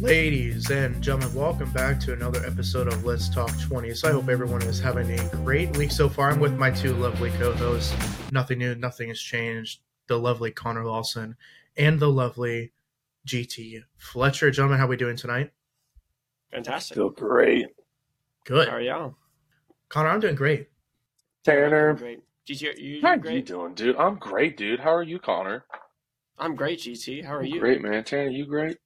Ladies 0.00 0.70
and 0.70 1.02
gentlemen, 1.02 1.34
welcome 1.34 1.70
back 1.72 1.98
to 2.00 2.12
another 2.12 2.44
episode 2.44 2.86
of 2.86 3.04
Let's 3.06 3.30
Talk 3.30 3.50
20. 3.62 3.94
So 3.94 4.08
I 4.10 4.12
hope 4.12 4.28
everyone 4.28 4.60
is 4.62 4.78
having 4.78 5.10
a 5.10 5.28
great 5.36 5.74
week 5.78 5.90
so 5.90 6.06
far. 6.08 6.30
I'm 6.30 6.38
with 6.38 6.52
my 6.58 6.70
two 6.70 6.92
lovely 6.92 7.30
co-hosts. 7.30 7.94
Nothing 8.30 8.58
new, 8.58 8.74
nothing 8.74 9.08
has 9.08 9.18
changed. 9.18 9.80
The 10.08 10.18
lovely 10.18 10.50
Connor 10.50 10.84
Lawson 10.84 11.34
and 11.78 11.98
the 11.98 12.10
lovely 12.10 12.72
GT 13.26 13.82
Fletcher. 13.96 14.50
Gentlemen, 14.50 14.78
how 14.78 14.84
are 14.84 14.88
we 14.88 14.96
doing 14.98 15.16
tonight? 15.16 15.50
Fantastic. 16.52 16.94
Feel 16.96 17.08
great. 17.08 17.66
Good. 18.44 18.68
How 18.68 18.76
are 18.76 18.80
y'all? 18.82 19.16
Connor, 19.88 20.10
I'm 20.10 20.20
doing 20.20 20.34
great. 20.34 20.68
Tanner, 21.42 21.94
Great. 21.94 22.20
GT, 22.46 22.78
you, 22.78 23.00
how 23.00 23.14
you 23.14 23.20
are 23.22 23.30
you 23.30 23.42
doing, 23.42 23.74
dude? 23.74 23.96
I'm 23.96 24.16
great, 24.16 24.56
dude. 24.58 24.80
How 24.80 24.94
are 24.94 25.02
you, 25.02 25.18
Connor? 25.18 25.64
I'm 26.38 26.54
great, 26.54 26.80
GT. 26.80 27.24
How 27.24 27.36
are 27.36 27.42
you? 27.44 27.60
Great, 27.60 27.80
man. 27.80 28.04
Tanner, 28.04 28.28
you 28.28 28.44
great? 28.46 28.76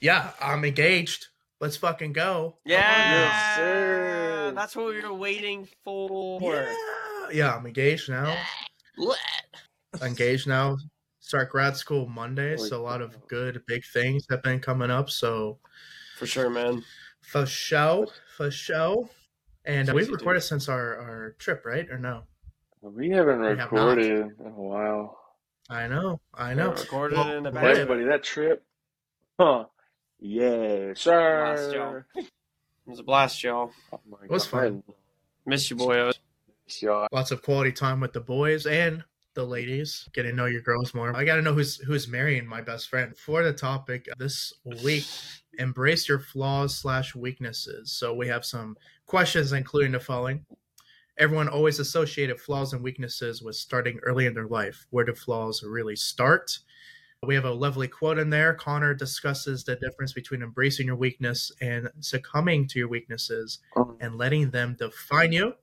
Yeah, 0.00 0.30
I'm 0.40 0.64
engaged. 0.64 1.26
Let's 1.60 1.76
fucking 1.76 2.12
go. 2.12 2.56
Yeah, 2.64 2.78
Yes, 2.78 3.56
sir. 3.56 4.52
That's 4.54 4.76
what 4.76 4.86
we 4.94 5.02
were 5.02 5.12
waiting 5.12 5.66
for. 5.84 6.40
Yeah, 6.40 6.74
yeah, 7.32 7.54
I'm 7.56 7.66
engaged 7.66 8.08
now. 8.08 8.36
Let. 8.96 9.18
engaged 10.02 10.46
now. 10.46 10.76
Start 11.20 11.50
grad 11.50 11.76
school 11.76 12.06
Monday, 12.06 12.56
so 12.56 12.80
a 12.80 12.82
lot 12.82 13.02
of 13.02 13.14
good 13.28 13.60
big 13.66 13.84
things 13.92 14.24
have 14.30 14.42
been 14.42 14.60
coming 14.60 14.90
up. 14.90 15.10
So 15.10 15.58
For 16.16 16.26
sure, 16.26 16.48
man. 16.48 16.82
for 17.20 17.44
show, 17.44 18.06
for 18.36 18.50
show. 18.50 19.10
And 19.64 19.90
uh, 19.90 19.92
we've 19.94 20.06
dude. 20.06 20.14
recorded 20.14 20.40
since 20.42 20.68
our, 20.68 20.96
our 20.96 21.36
trip, 21.38 21.66
right? 21.66 21.86
Or 21.90 21.98
no? 21.98 22.22
We 22.80 23.10
haven't 23.10 23.40
We 23.40 23.46
have 23.48 23.58
recorded 23.72 24.06
in 24.40 24.46
a 24.46 24.50
while. 24.50 25.18
I 25.68 25.86
know, 25.88 26.20
I 26.32 26.50
We 26.50 26.54
know. 26.54 26.70
recorded 26.70 27.18
Well, 27.18 27.36
in 27.36 27.42
the 27.42 27.50
back. 27.50 27.64
Everybody, 27.64 28.04
that 28.04 28.22
trip, 28.22 28.64
huh? 29.38 29.66
Yeah, 30.20 30.94
sure. 30.94 31.54
Blast, 31.54 31.72
y'all. 31.72 32.02
It 32.16 32.26
was 32.86 32.98
a 32.98 33.02
blast, 33.02 33.42
y'all. 33.42 33.70
Oh 33.92 34.00
my 34.08 34.18
It 34.24 34.30
was 34.30 34.46
God. 34.46 34.60
fun. 34.60 34.82
Miss 35.46 35.70
you, 35.70 35.76
boyos. 35.76 36.14
Y'all. 36.80 37.06
Lots 37.12 37.30
of 37.30 37.42
quality 37.42 37.72
time 37.72 38.00
with 38.00 38.12
the 38.12 38.20
boys 38.20 38.66
and 38.66 39.04
the 39.34 39.44
ladies. 39.44 40.08
Getting 40.12 40.32
to 40.32 40.36
know 40.36 40.46
your 40.46 40.60
girls 40.60 40.92
more. 40.94 41.14
I 41.14 41.24
got 41.24 41.36
to 41.36 41.42
know 41.42 41.54
who's 41.54 41.76
who's 41.78 42.08
marrying 42.08 42.46
my 42.46 42.60
best 42.60 42.88
friend. 42.88 43.16
For 43.16 43.42
the 43.42 43.52
topic 43.52 44.08
this 44.18 44.52
week, 44.82 45.04
embrace 45.58 46.08
your 46.08 46.18
flaws 46.18 46.76
slash 46.76 47.14
weaknesses. 47.14 47.92
So 47.92 48.12
we 48.12 48.26
have 48.28 48.44
some 48.44 48.76
questions, 49.06 49.52
including 49.52 49.92
the 49.92 50.00
following. 50.00 50.44
Everyone 51.16 51.48
always 51.48 51.78
associated 51.80 52.40
flaws 52.40 52.72
and 52.72 52.82
weaknesses 52.82 53.42
with 53.42 53.56
starting 53.56 53.98
early 54.02 54.26
in 54.26 54.34
their 54.34 54.46
life. 54.46 54.86
Where 54.90 55.04
do 55.04 55.14
flaws 55.14 55.62
really 55.62 55.96
start? 55.96 56.58
We 57.26 57.34
have 57.34 57.44
a 57.44 57.50
lovely 57.50 57.88
quote 57.88 58.18
in 58.18 58.30
there. 58.30 58.54
Connor 58.54 58.94
discusses 58.94 59.64
the 59.64 59.74
difference 59.74 60.12
between 60.12 60.42
embracing 60.42 60.86
your 60.86 60.96
weakness 60.96 61.50
and 61.60 61.90
succumbing 62.00 62.68
to 62.68 62.78
your 62.78 62.88
weaknesses 62.88 63.58
oh. 63.76 63.96
and 64.00 64.16
letting 64.16 64.50
them 64.50 64.76
define 64.78 65.32
you. 65.32 65.54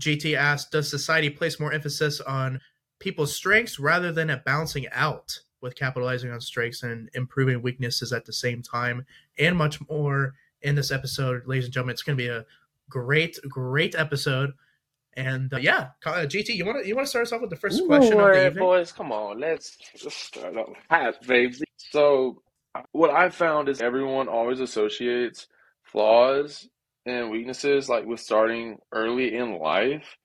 GT 0.00 0.34
asks, 0.36 0.70
does 0.70 0.88
society 0.88 1.28
place 1.28 1.60
more 1.60 1.72
emphasis 1.72 2.20
on 2.22 2.60
people's 2.98 3.36
strengths 3.36 3.78
rather 3.78 4.10
than 4.10 4.30
at 4.30 4.44
balancing 4.44 4.86
out 4.90 5.38
with 5.60 5.76
capitalizing 5.76 6.30
on 6.30 6.40
strengths 6.40 6.82
and 6.82 7.10
improving 7.14 7.60
weaknesses 7.60 8.12
at 8.12 8.24
the 8.24 8.32
same 8.32 8.62
time? 8.62 9.04
And 9.38 9.56
much 9.56 9.78
more 9.90 10.34
in 10.62 10.76
this 10.76 10.90
episode, 10.90 11.46
ladies 11.46 11.66
and 11.66 11.74
gentlemen. 11.74 11.92
It's 11.92 12.02
going 12.02 12.16
to 12.16 12.24
be 12.24 12.28
a 12.28 12.46
great, 12.88 13.38
great 13.48 13.94
episode. 13.94 14.54
And 15.16 15.52
uh, 15.52 15.56
yeah, 15.56 15.88
uh, 16.04 16.26
GT, 16.26 16.56
you 16.56 16.66
want 16.66 16.82
to 16.82 16.88
you 16.88 16.94
want 16.94 17.06
to 17.06 17.10
start 17.10 17.26
us 17.26 17.32
off 17.32 17.40
with 17.40 17.50
the 17.50 17.56
first 17.56 17.82
question 17.86 18.20
of 18.20 18.34
the 18.34 18.46
evening? 18.46 18.62
boys, 18.62 18.92
come 18.92 19.12
on. 19.12 19.40
Let's 19.40 19.76
just 19.96 20.18
start 20.18 20.56
off 20.56 20.76
hot, 20.90 21.26
babes. 21.26 21.62
So, 21.78 22.42
what 22.92 23.10
I 23.10 23.30
found 23.30 23.70
is 23.70 23.80
everyone 23.80 24.28
always 24.28 24.60
associates 24.60 25.46
flaws 25.84 26.68
and 27.06 27.30
weaknesses 27.30 27.88
like 27.88 28.04
with 28.04 28.20
starting 28.20 28.76
early 28.92 29.34
in 29.34 29.58
life. 29.58 30.16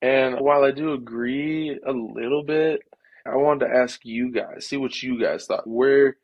And 0.00 0.36
while 0.38 0.62
I 0.62 0.70
do 0.70 0.92
agree 0.92 1.76
a 1.84 1.90
little 1.92 2.44
bit, 2.44 2.80
I 3.26 3.36
wanted 3.36 3.66
to 3.66 3.74
ask 3.74 4.04
you 4.04 4.30
guys, 4.30 4.68
see 4.68 4.76
what 4.76 5.02
you 5.02 5.20
guys 5.20 5.46
thought. 5.46 5.66
Where 5.66 6.16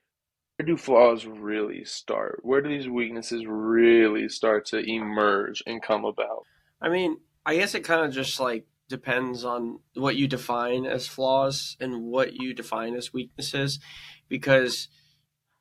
where 0.57 0.67
do 0.67 0.77
flaws 0.77 1.27
really 1.27 1.85
start? 1.85 2.39
Where 2.43 2.61
do 2.61 2.69
these 2.69 2.89
weaknesses 2.89 3.45
really 3.45 4.29
start 4.29 4.67
to 4.67 4.79
emerge 4.79 5.65
and 5.67 5.83
come 5.83 6.05
about? 6.05 6.45
I 6.81 6.91
mean, 6.91 7.17
I 7.47 7.57
guess 7.57 7.75
it 7.75 7.85
kind 7.85 8.05
of 8.05 8.13
just 8.13 8.41
like 8.41 8.67
depends 8.89 9.45
on 9.45 9.81
what 9.95 10.17
you 10.17 10.29
define 10.29 10.87
as 10.87 11.07
flaws 11.07 11.77
and 11.81 12.03
what 12.05 12.35
you 12.35 12.55
define 12.55 12.95
as 12.95 13.13
weaknesses 13.13 13.79
because 14.29 14.89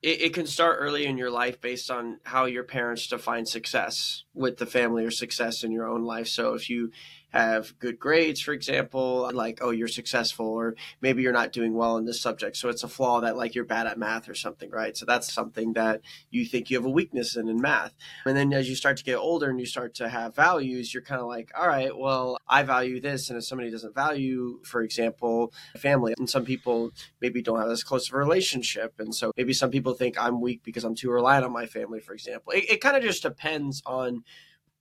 it, 0.01 0.21
it 0.21 0.33
can 0.33 0.45
start 0.45 0.77
early 0.79 1.05
in 1.05 1.17
your 1.17 1.31
life 1.31 1.59
based 1.61 1.89
on 1.89 2.19
how 2.23 2.45
your 2.45 2.63
parents 2.63 3.07
define 3.07 3.45
success 3.45 4.23
with 4.33 4.57
the 4.57 4.65
family 4.65 5.05
or 5.05 5.11
success 5.11 5.63
in 5.63 5.71
your 5.71 5.87
own 5.87 6.03
life. 6.03 6.27
So 6.27 6.53
if 6.53 6.69
you 6.69 6.91
have 7.33 7.77
good 7.79 7.99
grades, 7.99 8.39
for 8.41 8.53
example, 8.53 9.29
like, 9.33 9.59
oh, 9.61 9.71
you're 9.71 9.87
successful, 9.87 10.45
or 10.45 10.75
maybe 11.01 11.23
you're 11.23 11.33
not 11.33 11.51
doing 11.51 11.73
well 11.73 11.97
in 11.97 12.05
this 12.05 12.21
subject. 12.21 12.55
So 12.57 12.69
it's 12.69 12.83
a 12.83 12.87
flaw 12.87 13.21
that, 13.21 13.35
like, 13.35 13.55
you're 13.55 13.65
bad 13.65 13.87
at 13.87 13.97
math 13.97 14.29
or 14.29 14.35
something, 14.35 14.69
right? 14.69 14.95
So 14.95 15.05
that's 15.05 15.33
something 15.33 15.73
that 15.73 16.01
you 16.29 16.45
think 16.45 16.69
you 16.69 16.77
have 16.77 16.85
a 16.85 16.89
weakness 16.89 17.35
in 17.35 17.49
in 17.49 17.59
math. 17.59 17.93
And 18.25 18.37
then 18.37 18.53
as 18.53 18.69
you 18.69 18.75
start 18.75 18.97
to 18.97 19.03
get 19.03 19.15
older 19.15 19.49
and 19.49 19.59
you 19.59 19.65
start 19.65 19.95
to 19.95 20.09
have 20.09 20.35
values, 20.35 20.93
you're 20.93 21.03
kind 21.03 21.21
of 21.21 21.27
like, 21.27 21.51
all 21.59 21.67
right, 21.67 21.97
well, 21.97 22.37
I 22.47 22.63
value 22.63 23.01
this. 23.01 23.29
And 23.29 23.37
if 23.37 23.45
somebody 23.45 23.71
doesn't 23.71 23.95
value, 23.95 24.59
for 24.63 24.83
example, 24.83 25.51
family, 25.75 26.13
and 26.17 26.29
some 26.29 26.45
people 26.45 26.91
maybe 27.19 27.41
don't 27.41 27.59
have 27.59 27.69
as 27.69 27.83
close 27.83 28.09
of 28.09 28.13
a 28.13 28.17
relationship. 28.17 28.93
And 28.99 29.13
so 29.13 29.31
maybe 29.35 29.53
some 29.53 29.71
people 29.71 29.93
think 29.93 30.21
I'm 30.21 30.39
weak 30.39 30.61
because 30.63 30.83
I'm 30.83 30.95
too 30.95 31.09
reliant 31.09 31.45
on 31.45 31.51
my 31.51 31.65
family, 31.65 31.99
for 31.99 32.13
example. 32.13 32.53
It, 32.53 32.69
it 32.69 32.81
kind 32.81 32.95
of 32.95 33.01
just 33.01 33.23
depends 33.23 33.81
on 33.85 34.23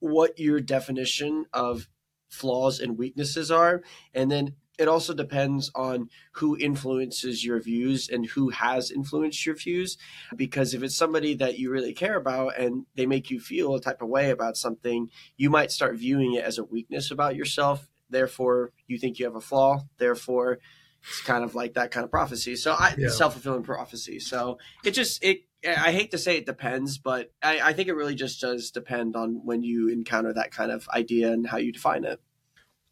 what 0.00 0.38
your 0.38 0.60
definition 0.60 1.46
of 1.52 1.88
flaws 2.32 2.80
and 2.80 2.98
weaknesses 2.98 3.50
are. 3.50 3.82
And 4.14 4.30
then 4.30 4.54
it 4.78 4.88
also 4.88 5.12
depends 5.12 5.70
on 5.74 6.08
who 6.32 6.56
influences 6.56 7.44
your 7.44 7.60
views 7.60 8.08
and 8.08 8.24
who 8.26 8.48
has 8.48 8.90
influenced 8.90 9.44
your 9.44 9.54
views. 9.54 9.98
Because 10.34 10.72
if 10.72 10.82
it's 10.82 10.96
somebody 10.96 11.34
that 11.34 11.58
you 11.58 11.70
really 11.70 11.92
care 11.92 12.16
about 12.16 12.58
and 12.58 12.86
they 12.96 13.04
make 13.06 13.30
you 13.30 13.38
feel 13.38 13.74
a 13.74 13.80
type 13.80 14.00
of 14.00 14.08
way 14.08 14.30
about 14.30 14.56
something, 14.56 15.10
you 15.36 15.50
might 15.50 15.70
start 15.70 15.96
viewing 15.96 16.34
it 16.34 16.44
as 16.44 16.58
a 16.58 16.64
weakness 16.64 17.10
about 17.10 17.36
yourself. 17.36 17.86
Therefore, 18.08 18.72
you 18.86 18.98
think 18.98 19.18
you 19.18 19.26
have 19.26 19.36
a 19.36 19.40
flaw. 19.40 19.82
Therefore, 19.98 20.58
it's 21.06 21.20
kind 21.20 21.44
of 21.44 21.54
like 21.54 21.74
that 21.74 21.90
kind 21.90 22.04
of 22.04 22.10
prophecy. 22.10 22.56
So 22.56 22.72
I 22.72 22.94
Yeah. 22.96 23.08
self 23.08 23.34
fulfilling 23.34 23.62
prophecy. 23.64 24.20
So 24.20 24.58
it 24.84 24.92
just 24.92 25.22
it 25.22 25.42
I 25.64 25.92
hate 25.92 26.10
to 26.10 26.18
say 26.18 26.36
it 26.36 26.46
depends, 26.46 26.98
but 26.98 27.32
I, 27.42 27.60
I 27.60 27.72
think 27.72 27.88
it 27.88 27.94
really 27.94 28.14
just 28.14 28.40
does 28.40 28.70
depend 28.70 29.14
on 29.14 29.44
when 29.44 29.62
you 29.62 29.88
encounter 29.88 30.32
that 30.32 30.50
kind 30.50 30.72
of 30.72 30.88
idea 30.88 31.32
and 31.32 31.46
how 31.46 31.58
you 31.58 31.72
define 31.72 32.04
it. 32.04 32.20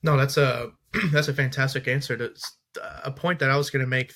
No, 0.02 0.16
that's 0.16 0.36
a 0.36 0.72
that's 1.12 1.28
a 1.28 1.34
fantastic 1.34 1.88
answer 1.88 2.16
to 2.16 2.32
uh, 2.80 3.00
a 3.04 3.10
point 3.10 3.40
that 3.40 3.50
I 3.50 3.56
was 3.56 3.70
going 3.70 3.84
to 3.84 3.88
make 3.88 4.12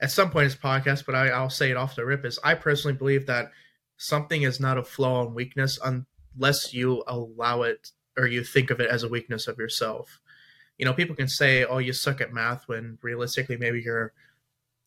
at 0.00 0.10
some 0.10 0.30
point 0.30 0.44
in 0.44 0.48
this 0.48 0.58
podcast, 0.58 1.06
but 1.06 1.14
I, 1.14 1.28
I'll 1.28 1.50
say 1.50 1.70
it 1.70 1.76
off 1.76 1.96
the 1.96 2.04
rip. 2.04 2.24
Is 2.24 2.38
I 2.44 2.54
personally 2.54 2.96
believe 2.96 3.26
that 3.26 3.50
something 3.96 4.42
is 4.42 4.60
not 4.60 4.78
a 4.78 4.84
flaw 4.84 5.24
and 5.24 5.34
weakness 5.34 5.78
unless 5.82 6.74
you 6.74 7.02
allow 7.06 7.62
it 7.62 7.92
or 8.18 8.26
you 8.26 8.44
think 8.44 8.70
of 8.70 8.80
it 8.80 8.90
as 8.90 9.02
a 9.02 9.08
weakness 9.08 9.46
of 9.46 9.58
yourself. 9.58 10.20
You 10.78 10.84
know, 10.84 10.92
people 10.92 11.16
can 11.16 11.28
say, 11.28 11.64
"Oh, 11.64 11.78
you 11.78 11.92
suck 11.92 12.20
at 12.20 12.32
math," 12.32 12.68
when 12.68 12.98
realistically, 13.00 13.56
maybe 13.56 13.80
you're 13.80 14.12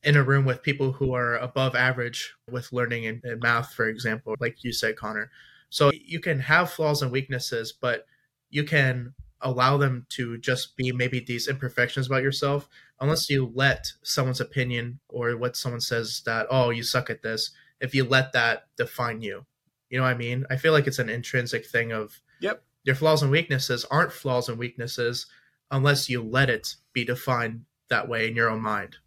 in 0.03 0.15
a 0.15 0.23
room 0.23 0.45
with 0.45 0.63
people 0.63 0.93
who 0.93 1.13
are 1.13 1.35
above 1.37 1.75
average 1.75 2.33
with 2.49 2.71
learning 2.71 3.03
in, 3.03 3.21
in 3.23 3.39
math, 3.39 3.73
for 3.73 3.87
example, 3.87 4.35
like 4.39 4.63
you 4.63 4.71
said, 4.71 4.95
Connor. 4.95 5.29
So 5.69 5.91
you 5.93 6.19
can 6.19 6.39
have 6.39 6.71
flaws 6.71 7.01
and 7.01 7.11
weaknesses, 7.11 7.73
but 7.73 8.05
you 8.49 8.63
can 8.63 9.13
allow 9.41 9.77
them 9.77 10.05
to 10.09 10.37
just 10.37 10.75
be 10.75 10.91
maybe 10.91 11.19
these 11.19 11.47
imperfections 11.47 12.07
about 12.07 12.23
yourself 12.23 12.67
unless 12.99 13.29
you 13.29 13.51
let 13.55 13.87
someone's 14.03 14.41
opinion 14.41 14.99
or 15.07 15.37
what 15.37 15.55
someone 15.55 15.79
says 15.81 16.21
that 16.25 16.45
oh 16.49 16.69
you 16.69 16.83
suck 16.83 17.09
at 17.09 17.21
this 17.21 17.51
if 17.79 17.95
you 17.95 18.03
let 18.03 18.33
that 18.33 18.63
define 18.77 19.21
you 19.21 19.45
you 19.89 19.97
know 19.97 20.03
what 20.03 20.13
i 20.13 20.17
mean 20.17 20.45
i 20.49 20.57
feel 20.57 20.73
like 20.73 20.87
it's 20.87 20.99
an 20.99 21.09
intrinsic 21.09 21.65
thing 21.65 21.91
of 21.91 22.21
Yep. 22.41 22.63
your 22.83 22.95
flaws 22.95 23.21
and 23.21 23.31
weaknesses 23.31 23.85
aren't 23.85 24.11
flaws 24.11 24.49
and 24.49 24.57
weaknesses 24.57 25.25
unless 25.71 26.09
you 26.09 26.21
let 26.21 26.49
it 26.49 26.75
be 26.91 27.05
defined 27.05 27.63
that 27.89 28.09
way 28.09 28.27
in 28.27 28.35
your 28.35 28.49
own 28.49 28.61
mind 28.61 28.97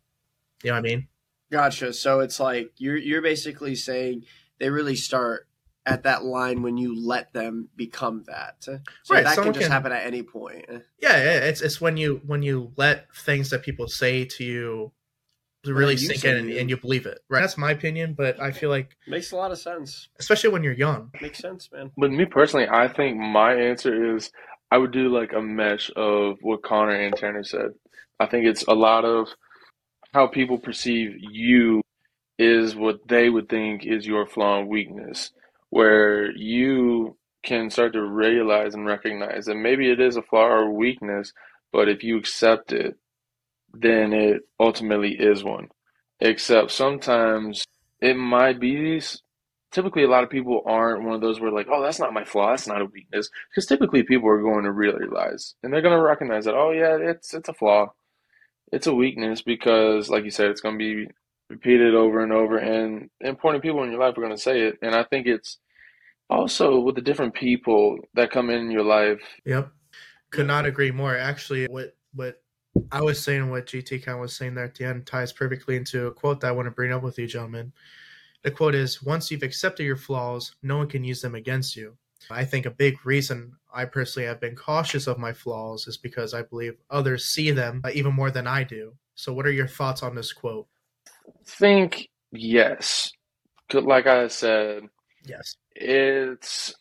you 0.63 0.71
know 0.71 0.75
what 0.77 0.79
i 0.79 0.83
mean 0.83 1.09
Gotcha. 1.51 1.93
So 1.93 2.21
it's 2.21 2.41
like 2.41 2.73
you're 2.79 2.97
you're 2.97 3.21
basically 3.21 3.75
saying 3.75 4.25
they 4.59 4.71
really 4.71 4.97
start 4.97 5.47
at 5.85 6.05
that 6.05 6.25
line 6.25 6.63
when 6.63 6.79
you 6.79 6.99
let 6.99 7.35
them 7.35 7.69
become 7.77 8.23
that. 8.27 8.55
So 8.61 8.79
Right, 9.11 9.23
that 9.25 9.37
can 9.37 9.53
just 9.53 9.65
can- 9.65 9.71
happen 9.71 9.93
at 9.93 10.07
any 10.07 10.23
point. 10.23 10.65
yeah 10.71 10.79
yeah, 11.19 11.39
it's 11.41 11.61
it's 11.61 11.79
when 11.79 11.99
you 11.99 12.23
when 12.27 12.43
you 12.43 12.73
let 12.79 13.15
things 13.15 13.51
that 13.51 13.63
people 13.65 13.87
say 13.87 14.25
to 14.25 14.43
you 14.45 14.93
to 15.65 15.75
really 15.75 15.93
you 15.93 15.99
sink 15.99 16.25
in 16.25 16.37
and, 16.39 16.49
you. 16.49 16.59
and 16.59 16.71
you 16.71 16.79
believe 16.79 17.05
it 17.05 17.21
right 17.29 17.41
that's 17.43 17.59
my 17.59 17.71
opinion 17.71 18.15
but 18.15 18.41
i 18.41 18.51
feel 18.51 18.71
like 18.71 18.97
Makes 19.07 19.33
a 19.33 19.37
lot 19.37 19.53
of 19.53 19.59
sense. 19.59 20.09
especially 20.19 20.51
when 20.51 20.65
you're 20.65 20.73
young 20.73 21.11
Makes 21.21 21.39
sense, 21.41 21.69
man. 21.71 21.91
But 21.99 22.13
me 22.13 22.25
personally, 22.25 22.67
I 22.67 22.89
think 22.89 23.19
my 23.19 23.53
answer 23.55 24.17
is 24.17 24.31
I 24.71 24.79
would 24.79 24.91
do 24.93 25.11
like 25.15 25.35
a 25.35 25.43
mesh 25.43 25.91
of 25.97 26.39
what 26.41 26.63
Connor 26.63 26.95
and 26.99 27.15
Tanner 27.15 27.45
said. 27.45 27.73
I 28.19 28.25
think 28.25 28.47
it's 28.47 28.65
a 28.67 28.73
lot 28.75 29.05
of 29.05 29.29
how 30.13 30.27
people 30.27 30.59
perceive 30.59 31.17
you 31.19 31.83
is 32.39 32.75
what 32.75 33.07
they 33.09 33.29
would 33.29 33.49
think 33.49 33.85
is 33.85 34.07
your 34.07 34.27
flaw 34.27 34.61
and 34.61 34.69
weakness, 34.69 35.31
where 35.71 36.31
you 36.37 37.17
can 37.43 37.71
start 37.71 37.93
to 37.95 38.03
realize 38.03 38.75
and 38.75 38.87
recognize 38.87 39.47
that 39.47 39.57
maybe 39.57 39.91
it 39.91 40.01
is 40.01 40.17
a 40.17 40.23
flaw 40.23 40.47
or 40.47 40.71
weakness, 40.71 41.33
but 41.73 41.89
if 41.89 42.03
you 42.03 42.19
accept 42.19 42.73
it, 42.73 42.97
then 43.73 44.13
it 44.13 44.43
ultimately 44.61 45.13
is 45.19 45.43
one. 45.43 45.69
Except 46.21 46.71
sometimes 46.71 47.65
it 48.01 48.17
might 48.17 48.61
be 48.61 49.01
typically 49.73 50.05
a 50.05 50.09
lot 50.09 50.23
of 50.23 50.31
people 50.31 50.63
aren't 50.67 51.05
one 51.05 51.15
of 51.15 51.21
those 51.21 51.41
where 51.41 51.51
like, 51.51 51.67
oh, 51.71 51.83
that's 51.83 51.99
not 51.99 52.13
my 52.13 52.25
flaw, 52.25 52.51
that's 52.51 52.69
not 52.69 52.83
a 52.83 52.87
weakness. 52.87 53.29
Because 53.51 53.67
typically 53.67 54.03
people 54.03 54.29
are 54.29 54.43
going 54.43 54.65
to 54.65 54.73
realize 54.73 55.55
and 55.63 55.73
they're 55.73 55.83
going 55.83 55.97
to 55.97 56.03
recognize 56.03 56.45
that, 56.45 56.55
oh 56.55 56.71
yeah, 56.71 56.97
it's 57.01 57.35
it's 57.35 57.49
a 57.49 57.55
flaw, 57.55 57.93
it's 58.73 58.87
a 58.87 58.95
weakness 58.95 59.43
because, 59.43 60.09
like 60.09 60.25
you 60.25 60.31
said, 60.31 60.51
it's 60.51 60.61
going 60.61 60.79
to 60.79 61.05
be 61.07 61.11
repeated 61.51 61.95
over 61.95 62.21
and 62.21 62.33
over, 62.33 62.57
and 62.57 63.11
important 63.21 63.63
people 63.63 63.83
in 63.85 63.91
your 63.91 64.01
life 64.01 64.17
are 64.17 64.23
going 64.23 64.35
to 64.35 64.39
say 64.39 64.63
it. 64.63 64.79
And 64.83 64.95
I 64.95 65.05
think 65.05 65.27
it's 65.27 65.59
also 66.31 66.81
with 66.81 66.95
the 66.95 67.03
different 67.03 67.35
people 67.35 67.99
that 68.15 68.31
come 68.31 68.49
in 68.49 68.71
your 68.71 68.85
life. 68.85 69.21
Yep, 69.45 69.71
could 70.31 70.47
not 70.47 70.67
agree 70.67 70.91
more. 70.91 71.17
Actually, 71.17 71.67
what 71.67 71.95
what 72.15 72.43
I 72.91 73.03
was 73.03 73.23
saying, 73.23 73.51
what 73.51 73.67
GT 73.67 74.03
kind 74.03 74.17
of 74.17 74.23
was 74.23 74.35
saying 74.35 74.55
there 74.55 74.65
at 74.65 74.75
the 74.75 74.87
end, 74.87 75.07
ties 75.07 75.33
perfectly 75.33 75.77
into 75.77 76.07
a 76.07 76.13
quote 76.13 76.41
that 76.41 76.49
I 76.49 76.53
want 76.53 76.67
to 76.67 76.71
bring 76.71 76.93
up 76.93 77.03
with 77.03 77.19
you, 77.19 77.27
gentlemen. 77.27 77.73
The 78.43 78.51
quote 78.51 78.75
is 78.75 79.03
Once 79.03 79.31
you've 79.31 79.43
accepted 79.43 79.85
your 79.85 79.97
flaws, 79.97 80.55
no 80.63 80.79
one 80.79 80.89
can 80.89 81.05
use 81.05 81.21
them 81.21 81.35
against 81.35 81.77
you. 81.77 81.97
I 82.31 82.45
think 82.45 82.67
a 82.67 82.71
big 82.71 83.05
reason 83.05 83.53
I 83.75 83.85
personally 83.85 84.29
have 84.29 84.41
been 84.41 84.57
cautious 84.57 85.07
of 85.07 85.19
my 85.19 85.33
flaws 85.33 85.87
is 85.87 85.97
because 85.97 86.35
I 86.35 86.43
believe 86.43 86.75
others 86.91 87.27
see 87.27 87.51
them 87.51 87.81
uh, 87.85 87.91
even 87.95 88.15
more 88.15 88.31
than 88.31 88.47
I 88.47 88.65
do. 88.65 88.95
So, 89.15 89.33
what 89.33 89.47
are 89.47 89.53
your 89.53 89.67
thoughts 89.67 90.03
on 90.03 90.15
this 90.15 90.33
quote? 90.33 90.67
Think 91.45 92.09
yes. 92.31 93.11
Like 93.73 94.07
I 94.07 94.29
said, 94.29 94.85
yes. 95.25 95.57
It's 95.75 96.75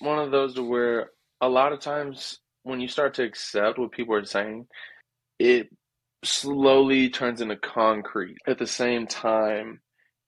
one 0.00 0.18
of 0.18 0.30
those 0.30 0.58
where 0.60 1.10
a 1.40 1.48
lot 1.48 1.72
of 1.72 1.80
times 1.80 2.40
when 2.62 2.80
you 2.80 2.88
start 2.88 3.14
to 3.14 3.22
accept 3.22 3.78
what 3.78 3.92
people 3.92 4.14
are 4.14 4.24
saying, 4.24 4.66
it 5.38 5.68
slowly 6.24 7.08
turns 7.08 7.40
into 7.40 7.56
concrete. 7.56 8.36
At 8.46 8.58
the 8.58 8.66
same 8.66 9.06
time, 9.06 9.80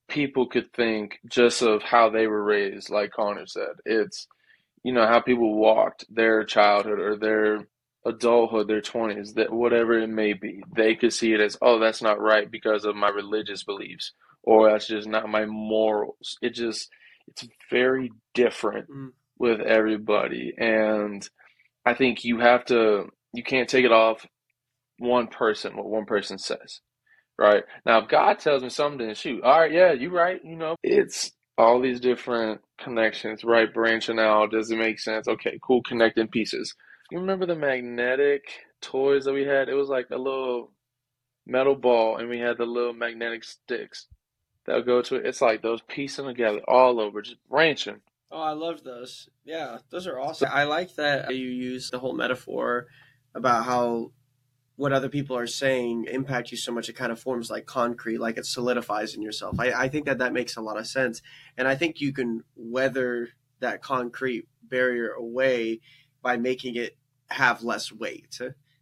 people 0.09 0.47
could 0.47 0.73
think 0.73 1.19
just 1.29 1.63
of 1.63 1.83
how 1.83 2.11
they 2.11 2.27
were 2.27 2.43
raised, 2.43 2.91
like 2.91 3.11
Connor 3.13 3.47
said. 3.47 3.73
It's, 3.85 4.27
you 4.85 4.93
know, 4.93 5.07
how 5.07 5.21
people 5.21 5.55
walked 5.55 6.05
their 6.09 6.45
childhood 6.45 6.99
or 6.99 7.17
their 7.17 7.69
adulthood, 8.05 8.69
their 8.69 8.81
20s, 8.81 9.35
that 9.35 9.53
whatever 9.53 9.99
it 9.99 10.09
may 10.09 10.33
be, 10.33 10.63
they 10.75 10.95
could 10.95 11.13
see 11.13 11.33
it 11.33 11.41
as, 11.41 11.59
oh, 11.61 11.79
that's 11.79 12.03
not 12.03 12.21
right 12.21 12.51
because 12.51 12.85
of 12.85 12.97
my 12.97 13.09
religious 13.09 13.65
beliefs, 13.65 14.13
or 14.43 14.71
that's 14.71 14.87
just 14.87 15.09
not 15.09 15.29
my 15.29 15.45
morals. 15.47 16.39
It 16.41 16.55
just, 16.55 16.89
it's 17.27 17.47
very 17.71 18.13
different 18.35 18.89
mm. 18.91 19.11
with 19.39 19.61
everybody. 19.61 20.55
And 20.57 21.29
I 21.85 21.95
think 21.95 22.25
you 22.25 22.41
have 22.41 22.65
to, 22.67 23.07
you 23.33 23.43
can't 23.43 23.69
take 23.69 23.85
it 23.85 23.93
off 23.93 24.27
one 24.99 25.29
person, 25.29 25.77
what 25.77 25.87
one 25.87 26.07
person 26.07 26.39
says 26.39 26.81
right? 27.39 27.63
Now, 27.87 28.03
if 28.03 28.09
God 28.09 28.39
tells 28.41 28.63
me 28.63 28.69
something, 28.69 29.15
shoot, 29.15 29.43
all 29.43 29.61
right, 29.61 29.73
yeah, 29.73 29.93
you're 29.93 30.11
right. 30.11 30.41
You 30.45 30.57
know, 30.57 30.77
it's 30.83 31.31
all 31.59 31.81
these 31.81 32.01
different 32.01 32.61
connections, 32.79 33.45
right? 33.45 33.73
Branching 33.73 34.19
out. 34.19 34.53
Does 34.53 34.71
it 34.71 34.79
make 34.79 35.01
sense? 35.01 35.29
Okay, 35.29 35.59
cool, 35.63 35.83
connecting 35.83 36.29
pieces. 36.29 36.75
You 37.11 37.19
remember 37.19 37.47
the 37.47 37.57
magnetic 37.57 38.43
toys 38.81 39.25
that 39.25 39.33
we 39.33 39.45
had? 39.45 39.69
It 39.69 39.75
was 39.75 39.89
like 39.89 40.07
a 40.11 40.17
little 40.17 40.71
metal 41.47 41.75
ball, 41.75 42.19
and 42.19 42.29
we 42.29 42.39
had 42.39 42.59
the 42.59 42.65
little 42.65 42.93
magnetic 42.93 43.43
sticks 43.45 44.07
that 44.67 44.77
would 44.77 44.87
go 44.87 45.03
to 45.03 45.17
it. 45.17 45.27
It's 45.27 45.41
like 45.41 45.63
those 45.63 45.83
piecing 45.89 46.27
together 46.27 46.61
all 46.69 47.01
over, 47.01 47.23
just 47.23 47.37
branching. 47.49 48.01
Oh, 48.31 48.41
I 48.41 48.53
love 48.53 48.85
those. 48.85 49.29
Yeah, 49.45 49.79
those 49.91 50.07
are 50.07 50.21
awesome. 50.21 50.51
I 50.53 50.65
like 50.65 50.95
that 50.97 51.35
you 51.35 51.49
use 51.49 51.91
the 51.91 51.99
whole 51.99 52.15
metaphor 52.15 52.87
about 53.35 53.65
how 53.65 54.13
what 54.79 54.93
other 54.93 55.09
people 55.09 55.37
are 55.37 55.49
saying 55.49 56.07
impact 56.09 56.53
you 56.53 56.57
so 56.57 56.71
much 56.71 56.89
it 56.89 56.93
kind 56.93 57.11
of 57.11 57.19
forms 57.19 57.51
like 57.51 57.67
concrete 57.67 58.19
like 58.19 58.39
it 58.39 58.47
solidifies 58.47 59.13
in 59.13 59.21
yourself. 59.21 59.59
I, 59.59 59.73
I 59.73 59.89
think 59.89 60.07
that 60.07 60.19
that 60.19 60.33
makes 60.33 60.57
a 60.57 60.61
lot 60.61 60.79
of 60.79 60.87
sense. 60.87 61.21
And 61.57 61.67
i 61.67 61.75
think 61.75 62.01
you 62.01 62.13
can 62.13 62.45
weather 62.55 63.31
that 63.59 63.83
concrete 63.83 64.47
barrier 64.63 65.11
away 65.11 65.81
by 66.23 66.37
making 66.37 66.77
it 66.77 66.97
have 67.27 67.65
less 67.65 67.91
weight. 67.91 68.39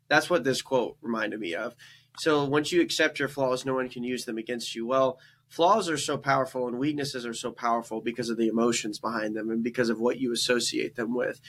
That's 0.08 0.28
what 0.28 0.44
this 0.44 0.60
quote 0.60 0.98
reminded 1.00 1.40
me 1.40 1.54
of. 1.54 1.74
So 2.18 2.44
once 2.44 2.72
you 2.72 2.82
accept 2.82 3.18
your 3.18 3.28
flaws 3.28 3.64
no 3.64 3.74
one 3.74 3.88
can 3.88 4.04
use 4.04 4.26
them 4.26 4.36
against 4.36 4.74
you. 4.74 4.86
Well 4.86 5.18
flaws 5.48 5.88
are 5.88 5.96
so 5.96 6.18
powerful 6.18 6.68
and 6.68 6.78
weaknesses 6.78 7.24
are 7.24 7.32
so 7.32 7.52
powerful 7.52 8.02
because 8.02 8.28
of 8.28 8.36
the 8.36 8.48
emotions 8.48 8.98
behind 8.98 9.34
them 9.34 9.48
and 9.48 9.64
because 9.64 9.88
of 9.88 9.98
what 9.98 10.20
you 10.20 10.30
associate 10.30 10.96
them 10.96 11.14
with 11.14 11.40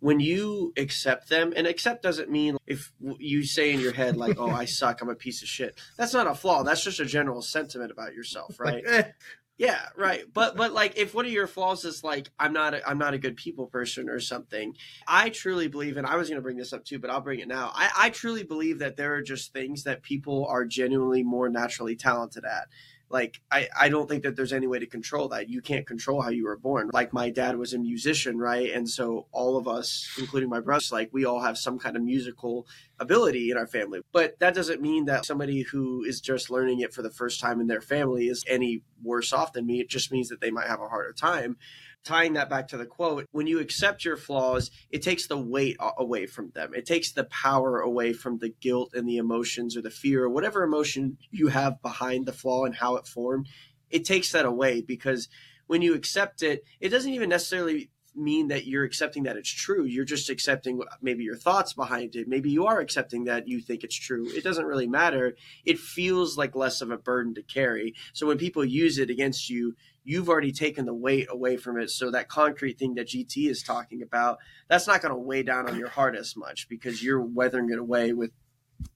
when 0.00 0.20
you 0.20 0.72
accept 0.76 1.28
them, 1.28 1.52
and 1.56 1.66
accept 1.66 2.02
doesn't 2.02 2.30
mean 2.30 2.56
if 2.66 2.92
you 3.18 3.44
say 3.44 3.72
in 3.72 3.80
your 3.80 3.92
head 3.92 4.16
like, 4.16 4.36
"Oh, 4.38 4.50
I 4.50 4.64
suck, 4.64 5.00
I'm 5.00 5.08
a 5.08 5.14
piece 5.14 5.42
of 5.42 5.48
shit." 5.48 5.80
That's 5.96 6.12
not 6.12 6.26
a 6.26 6.34
flaw. 6.34 6.62
That's 6.62 6.84
just 6.84 7.00
a 7.00 7.06
general 7.06 7.42
sentiment 7.42 7.90
about 7.90 8.14
yourself, 8.14 8.56
right? 8.60 8.84
Like, 8.84 8.86
eh. 8.86 9.10
Yeah, 9.56 9.80
right. 9.96 10.24
But 10.32 10.56
but 10.56 10.72
like 10.72 10.98
if 10.98 11.14
one 11.14 11.26
of 11.26 11.32
your 11.32 11.46
flaws 11.46 11.84
is 11.84 12.02
like 12.02 12.28
I'm 12.40 12.52
not 12.52 12.74
a, 12.74 12.88
I'm 12.88 12.98
not 12.98 13.14
a 13.14 13.18
good 13.18 13.36
people 13.36 13.66
person 13.66 14.08
or 14.08 14.18
something, 14.18 14.74
I 15.06 15.28
truly 15.28 15.68
believe, 15.68 15.96
and 15.96 16.06
I 16.06 16.16
was 16.16 16.28
going 16.28 16.38
to 16.38 16.42
bring 16.42 16.56
this 16.56 16.72
up 16.72 16.84
too, 16.84 16.98
but 16.98 17.08
I'll 17.08 17.20
bring 17.20 17.38
it 17.38 17.46
now. 17.46 17.70
I, 17.72 17.90
I 17.96 18.10
truly 18.10 18.42
believe 18.42 18.80
that 18.80 18.96
there 18.96 19.14
are 19.14 19.22
just 19.22 19.52
things 19.52 19.84
that 19.84 20.02
people 20.02 20.46
are 20.46 20.64
genuinely 20.64 21.22
more 21.22 21.48
naturally 21.48 21.94
talented 21.94 22.44
at 22.44 22.66
like 23.10 23.40
I, 23.50 23.68
I 23.78 23.88
don't 23.88 24.08
think 24.08 24.22
that 24.24 24.36
there's 24.36 24.52
any 24.52 24.66
way 24.66 24.78
to 24.78 24.86
control 24.86 25.28
that. 25.28 25.48
You 25.48 25.60
can't 25.60 25.86
control 25.86 26.20
how 26.20 26.30
you 26.30 26.44
were 26.44 26.56
born. 26.56 26.90
Like 26.92 27.12
my 27.12 27.30
dad 27.30 27.56
was 27.56 27.74
a 27.74 27.78
musician 27.78 28.38
right? 28.38 28.72
And 28.72 28.88
so 28.88 29.26
all 29.32 29.56
of 29.56 29.68
us 29.68 30.08
including 30.18 30.48
my 30.48 30.60
brothers 30.60 30.92
like 30.92 31.10
we 31.12 31.24
all 31.24 31.40
have 31.40 31.58
some 31.58 31.78
kind 31.78 31.96
of 31.96 32.02
musical 32.02 32.66
ability 33.00 33.50
in 33.50 33.56
our 33.56 33.66
family 33.66 34.00
but 34.12 34.38
that 34.38 34.54
doesn't 34.54 34.80
mean 34.80 35.06
that 35.06 35.24
somebody 35.24 35.62
who 35.62 36.02
is 36.04 36.20
just 36.20 36.50
learning 36.50 36.80
it 36.80 36.92
for 36.92 37.02
the 37.02 37.10
first 37.10 37.40
time 37.40 37.60
in 37.60 37.66
their 37.66 37.80
family 37.80 38.26
is 38.26 38.44
any 38.46 38.82
worse 39.02 39.32
off 39.32 39.52
than 39.52 39.66
me 39.66 39.80
it 39.80 39.88
just 39.88 40.12
means 40.12 40.28
that 40.28 40.40
they 40.40 40.50
might 40.50 40.68
have 40.68 40.80
a 40.80 40.88
harder 40.88 41.12
time 41.12 41.56
tying 42.04 42.34
that 42.34 42.50
back 42.50 42.68
to 42.68 42.76
the 42.76 42.86
quote, 42.86 43.26
when 43.32 43.46
you 43.46 43.58
accept 43.58 44.04
your 44.04 44.16
flaws, 44.16 44.70
it 44.90 45.02
takes 45.02 45.26
the 45.26 45.38
weight 45.38 45.76
away 45.98 46.26
from 46.26 46.50
them. 46.50 46.72
It 46.74 46.86
takes 46.86 47.12
the 47.12 47.24
power 47.24 47.80
away 47.80 48.12
from 48.12 48.38
the 48.38 48.50
guilt 48.50 48.92
and 48.94 49.08
the 49.08 49.16
emotions 49.16 49.76
or 49.76 49.82
the 49.82 49.90
fear 49.90 50.24
or 50.24 50.28
whatever 50.28 50.62
emotion 50.62 51.16
you 51.30 51.48
have 51.48 51.80
behind 51.82 52.26
the 52.26 52.32
flaw 52.32 52.64
and 52.64 52.74
how 52.74 52.96
it 52.96 53.06
formed. 53.06 53.48
It 53.90 54.04
takes 54.04 54.32
that 54.32 54.44
away 54.44 54.82
because 54.82 55.28
when 55.66 55.82
you 55.82 55.94
accept 55.94 56.42
it, 56.42 56.64
it 56.78 56.90
doesn't 56.90 57.12
even 57.12 57.30
necessarily 57.30 57.90
mean 58.16 58.48
that 58.48 58.66
you're 58.66 58.84
accepting 58.84 59.24
that 59.24 59.36
it's 59.36 59.50
true. 59.50 59.84
You're 59.84 60.04
just 60.04 60.30
accepting 60.30 60.80
maybe 61.02 61.24
your 61.24 61.36
thoughts 61.36 61.72
behind 61.72 62.14
it. 62.16 62.28
Maybe 62.28 62.50
you 62.50 62.66
are 62.66 62.80
accepting 62.80 63.24
that 63.24 63.48
you 63.48 63.60
think 63.60 63.84
it's 63.84 63.98
true. 63.98 64.26
It 64.28 64.44
doesn't 64.44 64.66
really 64.66 64.86
matter. 64.86 65.34
It 65.64 65.78
feels 65.78 66.36
like 66.36 66.54
less 66.54 66.80
of 66.80 66.90
a 66.90 66.98
burden 66.98 67.34
to 67.34 67.42
carry. 67.42 67.94
So 68.12 68.26
when 68.26 68.38
people 68.38 68.64
use 68.64 68.98
it 68.98 69.10
against 69.10 69.50
you, 69.50 69.74
you've 70.04 70.28
already 70.28 70.52
taken 70.52 70.86
the 70.86 70.94
weight 70.94 71.26
away 71.30 71.56
from 71.56 71.78
it. 71.78 71.90
So 71.90 72.10
that 72.10 72.28
concrete 72.28 72.78
thing 72.78 72.94
that 72.94 73.08
GT 73.08 73.48
is 73.48 73.62
talking 73.62 74.02
about, 74.02 74.38
that's 74.68 74.86
not 74.86 75.02
going 75.02 75.12
to 75.12 75.18
weigh 75.18 75.42
down 75.42 75.68
on 75.68 75.78
your 75.78 75.88
heart 75.88 76.16
as 76.16 76.36
much 76.36 76.68
because 76.68 77.02
you're 77.02 77.22
weathering 77.22 77.70
it 77.70 77.78
away 77.78 78.12
with, 78.12 78.30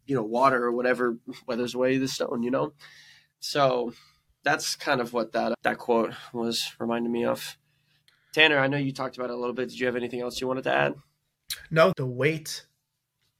you 0.06 0.14
know, 0.14 0.22
water 0.22 0.64
or 0.64 0.72
whatever 0.72 1.18
weathers 1.46 1.75
away 1.75 1.96
the 1.98 2.08
stone, 2.08 2.42
you 2.42 2.50
know? 2.50 2.72
So 3.40 3.92
that's 4.44 4.76
kind 4.76 5.00
of 5.00 5.12
what 5.12 5.32
that 5.32 5.54
that 5.62 5.78
quote 5.78 6.14
was 6.32 6.75
reminding 6.78 7.12
me 7.12 7.25
of. 7.25 7.56
Tanner, 8.32 8.58
I 8.58 8.66
know 8.66 8.76
you 8.76 8.92
talked 8.92 9.16
about 9.16 9.30
it 9.30 9.35
a 9.35 9.37
little 9.37 9.54
bit. 9.54 9.70
Did 9.70 9.80
you 9.80 9.87
have 9.87 9.97
anything 9.97 10.20
else 10.20 10.40
you 10.40 10.47
wanted 10.47 10.64
to 10.64 10.73
add? 10.73 10.94
No, 11.70 11.92
the 11.97 12.06
weight, 12.06 12.66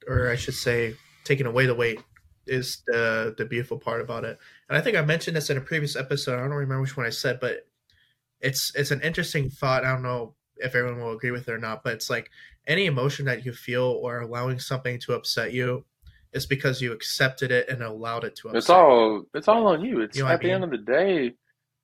or 0.07 0.29
I 0.29 0.35
should 0.35 0.55
say, 0.55 0.95
taking 1.23 1.45
away 1.45 1.65
the 1.65 1.75
weight 1.75 2.01
is 2.47 2.81
the 2.87 3.35
the 3.37 3.45
beautiful 3.45 3.77
part 3.77 4.01
about 4.01 4.23
it. 4.23 4.37
And 4.67 4.77
I 4.77 4.81
think 4.81 4.97
I 4.97 5.01
mentioned 5.01 5.37
this 5.37 5.49
in 5.49 5.57
a 5.57 5.61
previous 5.61 5.95
episode. 5.95 6.39
I 6.39 6.41
don't 6.41 6.51
remember 6.51 6.81
which 6.81 6.97
one 6.97 7.05
I 7.05 7.11
said, 7.11 7.39
but 7.39 7.67
it's 8.41 8.73
it's 8.75 8.91
an 8.91 9.01
interesting 9.01 9.49
thought. 9.49 9.85
I 9.85 9.91
don't 9.91 10.03
know 10.03 10.35
if 10.57 10.75
everyone 10.75 10.99
will 11.01 11.13
agree 11.13 11.31
with 11.31 11.47
it 11.47 11.51
or 11.51 11.57
not, 11.57 11.83
but 11.83 11.93
it's 11.93 12.09
like 12.09 12.29
any 12.67 12.85
emotion 12.85 13.25
that 13.25 13.45
you 13.45 13.53
feel 13.53 13.83
or 14.01 14.21
allowing 14.21 14.59
something 14.59 14.99
to 15.01 15.13
upset 15.13 15.53
you 15.53 15.85
is 16.33 16.45
because 16.45 16.81
you 16.81 16.91
accepted 16.91 17.51
it 17.51 17.67
and 17.69 17.81
allowed 17.81 18.23
it 18.23 18.35
to 18.35 18.49
upset 18.49 18.57
It's 18.57 18.69
all 18.69 19.23
it's 19.33 19.47
all 19.47 19.67
on 19.67 19.83
you. 19.83 20.01
It's 20.01 20.17
you 20.17 20.23
know 20.23 20.29
at 20.29 20.39
the 20.41 20.47
mean? 20.47 20.55
end 20.55 20.63
of 20.63 20.71
the 20.71 20.77
day, 20.77 21.33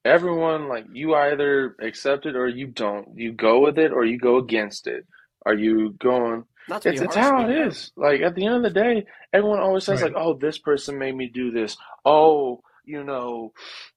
everyone 0.06 0.70
like 0.70 0.86
you 0.94 1.16
either 1.16 1.76
accept 1.82 2.26
it 2.26 2.36
or 2.36 2.48
you 2.48 2.68
don't. 2.68 3.18
You 3.18 3.34
go 3.34 3.60
with 3.62 3.78
it 3.78 3.92
or 3.92 4.06
you 4.06 4.18
go 4.18 4.38
against 4.38 4.88
it. 4.88 5.06
Are 5.46 5.54
you 5.54 5.96
going 6.00 6.46
it's, 6.68 7.02
it's 7.02 7.16
how 7.16 7.48
it 7.48 7.68
is. 7.68 7.92
Like 7.96 8.22
at 8.22 8.36
the 8.36 8.46
end 8.46 8.56
of 8.56 8.64
the 8.64 8.80
day, 8.80 9.06
everyone 9.34 9.60
always 9.60 9.84
says 9.84 10.02
right. 10.02 10.14
like, 10.14 10.22
"Oh, 10.22 10.34
this 10.34 10.58
person 10.58 10.98
made 10.98 11.16
me 11.16 11.30
do 11.32 11.52
this." 11.52 11.78
Oh, 12.04 12.62
you 12.86 13.04
know, 13.04 13.54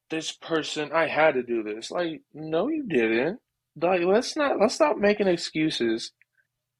this 0.09 0.31
person 0.31 0.91
I 0.93 1.07
had 1.07 1.33
to 1.35 1.43
do 1.43 1.63
this. 1.63 1.91
Like, 1.91 2.21
no, 2.33 2.67
you 2.67 2.85
didn't. 2.87 3.39
Like, 3.81 4.01
let's 4.01 4.35
not 4.35 4.59
let's 4.59 4.75
stop 4.75 4.97
making 4.97 5.27
excuses 5.27 6.11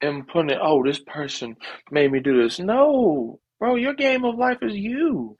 and 0.02 0.28
putting 0.28 0.52
it. 0.52 0.60
Oh, 0.62 0.84
this 0.84 1.00
person 1.00 1.56
made 1.92 2.12
me 2.12 2.20
do 2.20 2.42
this. 2.42 2.60
No, 2.60 3.40
bro, 3.60 3.76
your 3.76 3.94
game 3.94 4.26
of 4.26 4.36
life 4.36 4.60
is 4.62 4.76
you. 4.76 5.36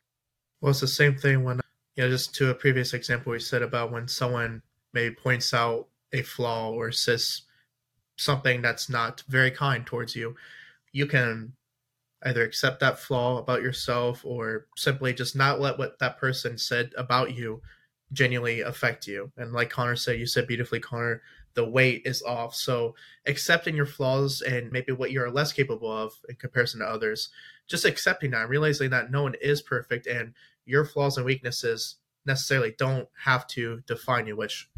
Well, 0.62 0.72
it's 0.72 0.82
the 0.82 0.88
same 0.88 1.16
thing 1.16 1.44
when 1.44 1.60
you 1.96 2.04
know, 2.04 2.10
just 2.10 2.34
to 2.36 2.50
a 2.50 2.56
previous 2.56 2.94
example 2.94 3.32
we 3.32 3.40
said 3.40 3.62
about 3.62 3.92
when 3.92 4.08
someone 4.08 4.62
maybe 4.94 5.16
points 5.16 5.54
out 5.54 5.88
a 6.14 6.22
flaw 6.22 6.72
or 6.72 6.92
says 6.92 7.44
something 8.18 8.62
that's 8.62 8.90
not 8.90 9.24
very 9.28 9.52
kind 9.52 9.86
towards 9.86 10.16
you, 10.16 10.36
you 10.92 11.06
can 11.06 11.54
either 12.24 12.44
accept 12.44 12.80
that 12.82 13.00
flaw 13.00 13.38
about 13.38 13.62
yourself 13.62 14.26
or 14.26 14.68
simply 14.76 15.14
just 15.14 15.36
not 15.36 15.62
let 15.62 15.78
what 15.78 16.00
that 16.00 16.18
person 16.18 16.58
said 16.58 16.92
about 16.98 17.34
you 17.34 17.62
genuinely 18.12 18.62
affect 18.62 19.08
you. 19.08 19.32
And 19.38 19.54
like 19.54 19.70
Connor 19.70 19.96
said, 19.96 20.20
you 20.20 20.26
said 20.26 20.48
beautifully, 20.48 20.80
Connor, 20.80 21.22
the 21.54 21.68
weight 21.68 22.02
is 22.06 22.22
off. 22.24 22.56
So 22.56 22.96
accepting 23.26 23.76
your 23.76 23.86
flaws 23.86 24.42
and 24.42 24.72
maybe 24.72 24.92
what 24.92 25.12
you're 25.12 25.32
less 25.32 25.54
capable 25.54 25.92
of 25.92 26.14
in 26.28 26.36
comparison 26.36 26.82
to 26.82 26.88
others, 26.88 27.30
just 27.68 27.86
accepting 27.86 28.32
that, 28.32 28.50
realizing 28.50 28.90
that 28.90 29.12
no 29.12 29.24
one 29.24 29.36
is 29.42 29.62
perfect 29.62 30.08
and 30.08 30.34
your 30.70 30.86
flaws 30.86 31.18
and 31.18 31.26
weaknesses 31.26 31.96
necessarily 32.26 32.76
don't 32.78 33.08
have 33.24 33.48
to 33.48 33.82
define 33.88 34.28
you, 34.28 34.36
which 34.36 34.70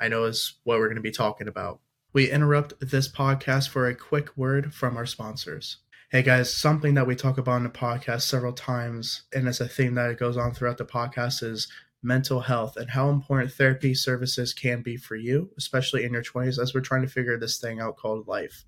I 0.00 0.08
know 0.08 0.24
is 0.24 0.54
what 0.64 0.78
we're 0.78 0.88
going 0.88 0.96
to 0.96 1.02
be 1.02 1.10
talking 1.10 1.48
about. 1.48 1.80
We 2.14 2.30
interrupt 2.30 2.74
this 2.80 3.08
podcast 3.08 3.68
for 3.68 3.86
a 3.86 3.94
quick 3.94 4.36
word 4.36 4.72
from 4.72 4.96
our 4.96 5.04
sponsors. 5.04 5.78
Hey 6.10 6.22
guys, 6.22 6.56
something 6.56 6.94
that 6.94 7.06
we 7.06 7.14
talk 7.14 7.36
about 7.36 7.58
in 7.58 7.64
the 7.64 7.68
podcast 7.68 8.22
several 8.22 8.52
times, 8.52 9.24
and 9.34 9.46
it's 9.46 9.60
a 9.60 9.68
theme 9.68 9.94
that 9.96 10.18
goes 10.18 10.36
on 10.36 10.54
throughout 10.54 10.78
the 10.78 10.84
podcast, 10.84 11.42
is 11.42 11.68
mental 12.02 12.40
health 12.40 12.76
and 12.76 12.90
how 12.90 13.10
important 13.10 13.52
therapy 13.52 13.94
services 13.94 14.54
can 14.54 14.80
be 14.80 14.96
for 14.96 15.16
you, 15.16 15.50
especially 15.58 16.04
in 16.04 16.12
your 16.12 16.22
20s, 16.22 16.58
as 16.58 16.72
we're 16.72 16.80
trying 16.80 17.02
to 17.02 17.08
figure 17.08 17.38
this 17.38 17.58
thing 17.58 17.80
out 17.80 17.96
called 17.96 18.28
life. 18.28 18.64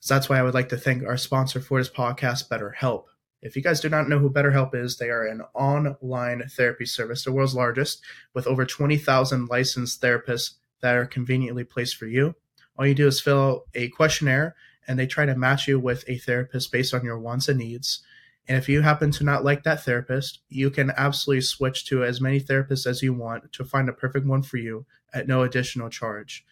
So 0.00 0.14
that's 0.14 0.28
why 0.28 0.38
I 0.38 0.42
would 0.42 0.54
like 0.54 0.68
to 0.70 0.76
thank 0.76 1.02
our 1.02 1.16
sponsor 1.16 1.60
for 1.60 1.80
this 1.80 1.90
podcast, 1.90 2.48
BetterHelp. 2.48 3.04
If 3.40 3.54
you 3.54 3.62
guys 3.62 3.80
do 3.80 3.88
not 3.88 4.08
know 4.08 4.18
who 4.18 4.30
BetterHelp 4.30 4.74
is, 4.74 4.96
they 4.96 5.10
are 5.10 5.26
an 5.26 5.42
online 5.54 6.48
therapy 6.48 6.86
service, 6.86 7.24
the 7.24 7.32
world's 7.32 7.54
largest, 7.54 8.02
with 8.34 8.46
over 8.46 8.64
20,000 8.66 9.46
licensed 9.48 10.02
therapists 10.02 10.54
that 10.80 10.96
are 10.96 11.06
conveniently 11.06 11.64
placed 11.64 11.96
for 11.96 12.06
you. 12.06 12.34
All 12.76 12.86
you 12.86 12.94
do 12.94 13.06
is 13.06 13.20
fill 13.20 13.38
out 13.38 13.62
a 13.74 13.88
questionnaire, 13.88 14.56
and 14.86 14.98
they 14.98 15.06
try 15.06 15.26
to 15.26 15.36
match 15.36 15.68
you 15.68 15.78
with 15.78 16.04
a 16.08 16.18
therapist 16.18 16.72
based 16.72 16.94
on 16.94 17.04
your 17.04 17.18
wants 17.18 17.48
and 17.48 17.58
needs. 17.58 18.00
And 18.48 18.56
if 18.56 18.68
you 18.68 18.80
happen 18.80 19.10
to 19.12 19.24
not 19.24 19.44
like 19.44 19.62
that 19.64 19.84
therapist, 19.84 20.40
you 20.48 20.70
can 20.70 20.90
absolutely 20.96 21.42
switch 21.42 21.84
to 21.86 22.02
as 22.02 22.20
many 22.20 22.40
therapists 22.40 22.86
as 22.86 23.02
you 23.02 23.12
want 23.12 23.52
to 23.52 23.64
find 23.64 23.88
a 23.88 23.92
perfect 23.92 24.26
one 24.26 24.42
for 24.42 24.56
you 24.56 24.86
at 25.12 25.28
no 25.28 25.42
additional 25.42 25.90
charge. 25.90 26.44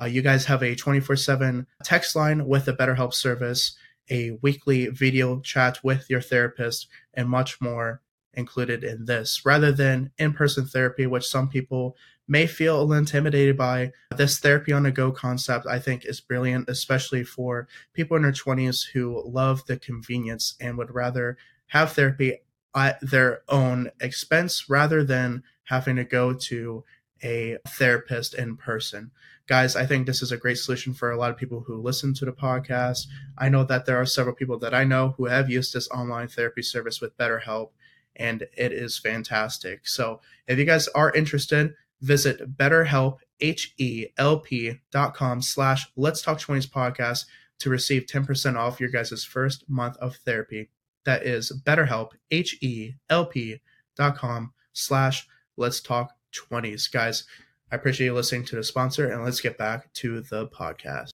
Uh, 0.00 0.06
you 0.06 0.22
guys 0.22 0.46
have 0.46 0.62
a 0.62 0.74
24 0.74 1.16
7 1.16 1.66
text 1.84 2.16
line 2.16 2.46
with 2.46 2.68
a 2.68 2.72
BetterHelp 2.72 3.12
service, 3.12 3.76
a 4.10 4.38
weekly 4.42 4.86
video 4.88 5.40
chat 5.40 5.78
with 5.82 6.08
your 6.08 6.20
therapist, 6.20 6.88
and 7.14 7.28
much 7.28 7.60
more 7.60 8.00
included 8.34 8.84
in 8.84 9.06
this 9.06 9.46
rather 9.46 9.72
than 9.72 10.10
in 10.18 10.32
person 10.32 10.66
therapy, 10.66 11.06
which 11.06 11.26
some 11.26 11.48
people 11.48 11.96
may 12.28 12.46
feel 12.46 12.78
a 12.78 12.82
little 12.82 12.94
intimidated 12.94 13.56
by. 13.56 13.92
This 14.16 14.38
therapy 14.38 14.72
on 14.72 14.82
the 14.82 14.90
go 14.90 15.10
concept, 15.12 15.66
I 15.66 15.78
think, 15.78 16.04
is 16.04 16.20
brilliant, 16.20 16.68
especially 16.68 17.24
for 17.24 17.68
people 17.94 18.16
in 18.16 18.22
their 18.22 18.32
20s 18.32 18.84
who 18.92 19.22
love 19.26 19.64
the 19.66 19.76
convenience 19.76 20.54
and 20.60 20.76
would 20.76 20.94
rather 20.94 21.38
have 21.68 21.92
therapy 21.92 22.38
at 22.74 22.98
their 23.00 23.42
own 23.48 23.90
expense 24.00 24.68
rather 24.68 25.02
than 25.02 25.42
having 25.64 25.96
to 25.96 26.04
go 26.04 26.32
to 26.32 26.84
a 27.22 27.56
therapist 27.68 28.34
in 28.34 28.56
person. 28.56 29.10
Guys, 29.46 29.76
I 29.76 29.86
think 29.86 30.06
this 30.06 30.22
is 30.22 30.32
a 30.32 30.36
great 30.36 30.58
solution 30.58 30.92
for 30.92 31.12
a 31.12 31.16
lot 31.16 31.30
of 31.30 31.36
people 31.36 31.60
who 31.60 31.80
listen 31.80 32.12
to 32.14 32.24
the 32.24 32.32
podcast. 32.32 33.06
I 33.38 33.48
know 33.48 33.62
that 33.64 33.86
there 33.86 34.00
are 34.00 34.06
several 34.06 34.34
people 34.34 34.58
that 34.58 34.74
I 34.74 34.82
know 34.82 35.14
who 35.16 35.26
have 35.26 35.48
used 35.48 35.72
this 35.72 35.88
online 35.90 36.26
therapy 36.26 36.62
service 36.62 37.00
with 37.00 37.16
BetterHelp, 37.16 37.70
and 38.16 38.42
it 38.56 38.72
is 38.72 38.98
fantastic. 38.98 39.86
So 39.86 40.20
if 40.48 40.58
you 40.58 40.64
guys 40.64 40.88
are 40.88 41.12
interested, 41.12 41.74
visit 42.00 42.56
betterhelp, 42.56 43.18
H-E-L-P 43.40 44.80
dot 44.90 45.14
com 45.14 45.40
slash 45.42 45.86
let's 45.94 46.22
talk 46.22 46.38
20s 46.38 46.68
podcast 46.68 47.26
to 47.60 47.70
receive 47.70 48.06
10% 48.06 48.56
off 48.56 48.80
your 48.80 48.90
guys' 48.90 49.24
first 49.24 49.68
month 49.68 49.96
of 49.98 50.16
therapy. 50.16 50.70
That 51.04 51.24
is 51.24 51.52
betterhelp, 51.64 52.10
H-E-L-P 52.32 53.60
dot 53.94 54.16
com 54.16 54.52
slash 54.72 55.28
let's 55.56 55.80
talk 55.80 56.12
20s. 56.34 56.90
Guys, 56.90 57.24
I 57.70 57.76
appreciate 57.76 58.06
you 58.06 58.14
listening 58.14 58.44
to 58.46 58.56
the 58.56 58.64
sponsor 58.64 59.10
and 59.10 59.24
let's 59.24 59.40
get 59.40 59.58
back 59.58 59.92
to 59.94 60.20
the 60.20 60.46
podcast. 60.46 61.10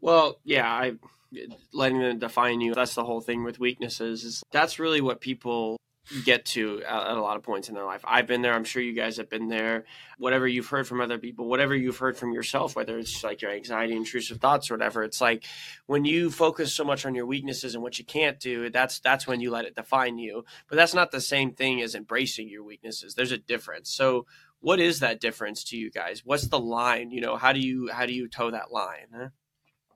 Well, 0.00 0.40
yeah, 0.44 0.66
I 0.66 0.94
letting 1.72 2.00
them 2.00 2.18
define 2.18 2.60
you. 2.60 2.74
That's 2.74 2.94
the 2.94 3.04
whole 3.04 3.20
thing 3.20 3.44
with 3.44 3.60
weaknesses. 3.60 4.24
Is 4.24 4.42
that's 4.50 4.78
really 4.78 5.00
what 5.00 5.20
people 5.20 5.76
get 6.24 6.44
to 6.44 6.82
at, 6.82 7.16
a 7.16 7.20
lot 7.20 7.36
of 7.36 7.42
points 7.42 7.68
in 7.68 7.74
their 7.74 7.84
life. 7.84 8.00
I've 8.04 8.26
been 8.26 8.42
there. 8.42 8.54
I'm 8.54 8.64
sure 8.64 8.82
you 8.82 8.94
guys 8.94 9.18
have 9.18 9.30
been 9.30 9.48
there. 9.48 9.84
Whatever 10.18 10.48
you've 10.48 10.66
heard 10.66 10.88
from 10.88 11.00
other 11.00 11.18
people, 11.18 11.46
whatever 11.46 11.74
you've 11.74 11.98
heard 11.98 12.16
from 12.16 12.32
yourself, 12.32 12.74
whether 12.74 12.98
it's 12.98 13.22
like 13.22 13.42
your 13.42 13.52
anxiety, 13.52 13.94
intrusive 13.94 14.38
thoughts, 14.38 14.70
or 14.70 14.74
whatever. 14.74 15.04
It's 15.04 15.20
like 15.20 15.44
when 15.86 16.04
you 16.04 16.30
focus 16.30 16.74
so 16.74 16.84
much 16.84 17.06
on 17.06 17.14
your 17.14 17.26
weaknesses 17.26 17.74
and 17.74 17.82
what 17.82 17.98
you 17.98 18.04
can't 18.04 18.40
do, 18.40 18.70
that's 18.70 18.98
that's 19.00 19.26
when 19.26 19.40
you 19.40 19.50
let 19.50 19.66
it 19.66 19.76
define 19.76 20.18
you. 20.18 20.44
But 20.68 20.76
that's 20.76 20.94
not 20.94 21.12
the 21.12 21.20
same 21.20 21.52
thing 21.52 21.80
as 21.80 21.94
embracing 21.94 22.48
your 22.48 22.64
weaknesses. 22.64 23.14
There's 23.14 23.32
a 23.32 23.38
difference. 23.38 23.90
So 23.90 24.26
what 24.60 24.80
is 24.80 25.00
that 25.00 25.20
difference 25.20 25.64
to 25.64 25.76
you 25.76 25.90
guys? 25.90 26.22
What's 26.24 26.48
the 26.48 26.60
line? 26.60 27.10
You 27.10 27.20
know, 27.20 27.36
how 27.36 27.52
do 27.52 27.60
you 27.60 27.90
how 27.92 28.06
do 28.06 28.12
you 28.12 28.28
toe 28.28 28.50
that 28.50 28.72
line? 28.72 29.08
Huh? 29.14 29.28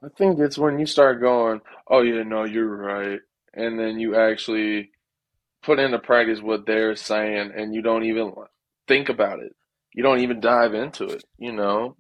I 0.02 0.08
think 0.16 0.38
it's 0.38 0.58
when 0.58 0.78
you 0.78 0.86
start 0.86 1.20
going, 1.20 1.60
"Oh 1.88 2.02
yeah, 2.02 2.22
no, 2.22 2.44
you're 2.44 2.76
right," 2.76 3.20
and 3.54 3.78
then 3.78 3.98
you 3.98 4.16
actually 4.16 4.90
put 5.64 5.78
into 5.78 5.98
practice 5.98 6.40
what 6.42 6.66
they're 6.66 6.94
saying 6.94 7.52
and 7.56 7.74
you 7.74 7.82
don't 7.82 8.04
even 8.04 8.32
think 8.86 9.08
about 9.08 9.40
it. 9.40 9.52
You 9.94 10.02
don't 10.02 10.20
even 10.20 10.40
dive 10.40 10.74
into 10.74 11.04
it, 11.04 11.24
you 11.38 11.52
know? 11.52 11.96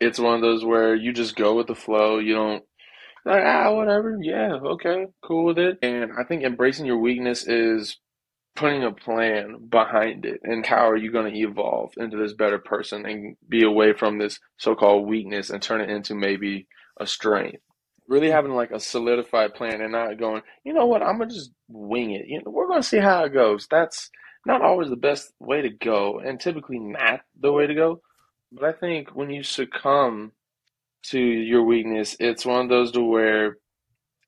It's 0.00 0.18
one 0.18 0.34
of 0.34 0.42
those 0.42 0.64
where 0.64 0.94
you 0.94 1.12
just 1.12 1.36
go 1.36 1.56
with 1.56 1.66
the 1.66 1.74
flow. 1.74 2.18
You 2.18 2.34
don't 2.34 2.64
like, 3.24 3.42
ah, 3.44 3.74
whatever. 3.74 4.18
Yeah, 4.20 4.54
okay, 4.62 5.06
cool 5.24 5.46
with 5.46 5.58
it. 5.58 5.78
And 5.82 6.12
I 6.18 6.24
think 6.24 6.42
embracing 6.42 6.86
your 6.86 6.98
weakness 6.98 7.46
is 7.46 7.98
putting 8.56 8.84
a 8.84 8.92
plan 8.92 9.66
behind 9.68 10.24
it 10.24 10.40
and 10.44 10.64
how 10.64 10.88
are 10.88 10.96
you 10.96 11.10
going 11.10 11.32
to 11.32 11.38
evolve 11.38 11.92
into 11.96 12.16
this 12.16 12.34
better 12.34 12.58
person 12.58 13.04
and 13.04 13.36
be 13.48 13.64
away 13.64 13.92
from 13.92 14.18
this 14.18 14.38
so-called 14.58 15.08
weakness 15.08 15.50
and 15.50 15.60
turn 15.60 15.80
it 15.80 15.90
into 15.90 16.14
maybe 16.14 16.66
a 17.00 17.06
strength 17.06 17.62
really 18.08 18.30
having 18.30 18.52
like 18.52 18.70
a 18.70 18.80
solidified 18.80 19.54
plan 19.54 19.80
and 19.80 19.92
not 19.92 20.18
going, 20.18 20.42
you 20.64 20.72
know 20.72 20.86
what, 20.86 21.02
I'm 21.02 21.18
gonna 21.18 21.30
just 21.30 21.50
wing 21.68 22.12
it. 22.12 22.26
You 22.26 22.38
know, 22.38 22.50
we're 22.50 22.68
gonna 22.68 22.82
see 22.82 22.98
how 22.98 23.24
it 23.24 23.32
goes. 23.32 23.66
That's 23.70 24.10
not 24.46 24.62
always 24.62 24.90
the 24.90 24.96
best 24.96 25.32
way 25.40 25.62
to 25.62 25.70
go, 25.70 26.20
and 26.20 26.38
typically 26.38 26.78
not 26.78 27.20
the 27.40 27.52
way 27.52 27.66
to 27.66 27.74
go. 27.74 28.02
But 28.52 28.64
I 28.64 28.72
think 28.72 29.14
when 29.14 29.30
you 29.30 29.42
succumb 29.42 30.32
to 31.04 31.18
your 31.18 31.64
weakness, 31.64 32.16
it's 32.20 32.46
one 32.46 32.60
of 32.62 32.68
those 32.68 32.92
to 32.92 33.02
where 33.02 33.56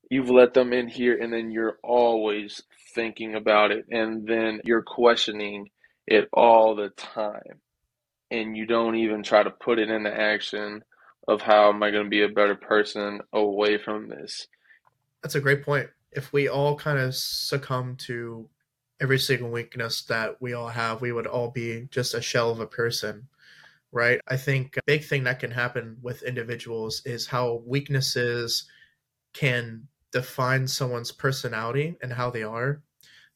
you've 0.09 0.29
let 0.29 0.53
them 0.53 0.73
in 0.73 0.87
here, 0.87 1.17
and 1.21 1.31
then 1.31 1.51
you're 1.51 1.77
always 1.83 2.63
thinking 2.93 3.35
about 3.35 3.71
it, 3.71 3.85
and 3.91 4.27
then 4.27 4.61
you're 4.63 4.83
questioning 4.83 5.69
it 6.05 6.29
all 6.33 6.75
the 6.75 6.89
time, 6.89 7.61
and 8.31 8.55
you 8.55 8.65
don't 8.65 8.95
even 8.95 9.23
try 9.23 9.43
to 9.43 9.49
put 9.49 9.79
it 9.79 9.89
into 9.89 10.13
action 10.13 10.83
of 11.27 11.41
how 11.41 11.69
am 11.69 11.83
I 11.83 11.91
going 11.91 12.05
to 12.05 12.09
be 12.09 12.23
a 12.23 12.29
better 12.29 12.55
person 12.55 13.21
away 13.33 13.77
from 13.77 14.07
this. 14.07 14.47
That's 15.21 15.35
a 15.35 15.41
great 15.41 15.63
point. 15.63 15.89
If 16.11 16.31
we 16.31 16.47
all 16.47 16.75
kind 16.77 16.97
of 16.97 17.13
succumb 17.15 17.97
to 18.07 18.49
every 19.01 19.19
single 19.19 19.49
weakness 19.49 20.03
that 20.03 20.41
we 20.41 20.53
all 20.53 20.69
have, 20.69 21.01
we 21.01 21.11
would 21.11 21.27
all 21.27 21.51
be 21.51 21.87
just 21.91 22.13
a 22.13 22.21
shell 22.21 22.49
of 22.49 22.59
a 22.59 22.65
person, 22.65 23.27
right? 23.91 24.21
I 24.27 24.37
think 24.37 24.77
a 24.77 24.81
big 24.85 25.03
thing 25.03 25.25
that 25.25 25.39
can 25.39 25.51
happen 25.51 25.97
with 26.01 26.23
individuals 26.23 27.01
is 27.05 27.27
how 27.27 27.61
weaknesses 27.65 28.65
can 29.33 29.87
define 30.17 30.67
someone's 30.67 31.11
personality 31.11 31.95
and 32.01 32.11
how 32.11 32.31
they 32.31 32.41
are, 32.41 32.81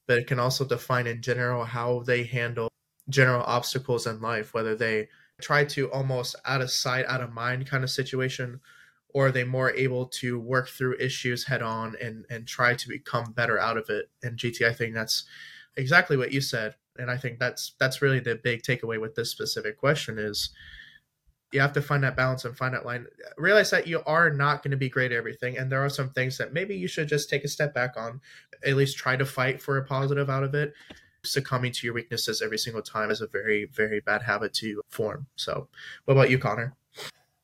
but 0.08 0.18
it 0.18 0.26
can 0.26 0.40
also 0.40 0.66
define 0.66 1.06
in 1.06 1.22
general 1.22 1.64
how 1.64 2.02
they 2.08 2.24
handle 2.24 2.68
general 3.08 3.44
obstacles 3.44 4.08
in 4.08 4.20
life, 4.20 4.56
whether 4.56 4.76
they 4.76 5.08
try 5.42 5.64
to 5.64 5.92
almost 5.92 6.36
out 6.44 6.62
of 6.62 6.72
sight, 6.72 7.06
out 7.06 7.22
of 7.22 7.32
mind 7.32 7.68
kind 7.68 7.84
of 7.84 7.92
situation? 7.92 8.60
Or 9.14 9.28
are 9.28 9.32
they 9.32 9.44
more 9.44 9.72
able 9.72 10.08
to 10.22 10.40
work 10.40 10.70
through 10.70 10.98
issues 10.98 11.46
head 11.46 11.62
on 11.62 11.96
and, 12.02 12.26
and 12.32 12.48
try 12.48 12.74
to 12.74 12.88
become 12.88 13.34
better 13.34 13.60
out 13.60 13.78
of 13.78 13.90
it? 13.90 14.10
And 14.24 14.40
GT, 14.40 14.66
I 14.66 14.74
think 14.74 14.96
that's 14.96 15.26
exactly 15.78 16.18
what 16.18 16.32
you 16.32 16.42
said. 16.42 16.76
And 16.98 17.12
I 17.12 17.18
think 17.18 17.38
that's 17.38 17.76
that's 17.80 18.02
really 18.02 18.20
the 18.20 18.36
big 18.36 18.64
takeaway 18.64 19.00
with 19.00 19.14
this 19.14 19.30
specific 19.30 19.78
question 19.78 20.18
is 20.18 20.50
you 21.52 21.60
have 21.60 21.74
to 21.74 21.82
find 21.82 22.04
that 22.04 22.16
balance 22.16 22.46
and 22.46 22.58
find 22.58 22.74
that 22.74 22.86
line. 22.86 23.08
Realize 23.38 23.70
that 23.72 23.88
you 23.88 24.02
are 24.06 24.30
not 24.30 24.64
going 24.64 24.72
to 24.72 24.78
be 24.78 24.90
great 24.90 25.12
at 25.12 25.18
everything, 25.18 25.58
and 25.58 25.72
there 25.72 25.84
are 25.84 25.90
some 25.90 26.10
things 26.10 26.38
that 26.38 26.54
maybe 26.54 26.76
you 26.76 26.88
should 26.88 27.08
just 27.08 27.30
take 27.30 27.44
a 27.44 27.48
step 27.48 27.74
back 27.74 27.96
on. 27.98 28.22
At 28.66 28.76
least 28.76 28.98
try 28.98 29.16
to 29.16 29.26
fight 29.26 29.62
for 29.62 29.78
a 29.78 29.84
positive 29.84 30.30
out 30.30 30.44
of 30.44 30.54
it, 30.54 30.74
succumbing 31.24 31.72
to 31.74 31.88
your 31.88 31.94
weaknesses 31.94 32.42
every 32.42 32.58
single 32.58 32.82
time 32.82 33.12
is 33.12 33.22
a 33.22 33.28
very 33.28 33.66
very 33.66 34.00
bad 34.00 34.24
habit 34.24 34.54
to 34.54 34.82
form 34.90 35.28
so 35.36 35.68
what 36.06 36.14
about 36.14 36.30
you 36.30 36.40
connor 36.40 36.76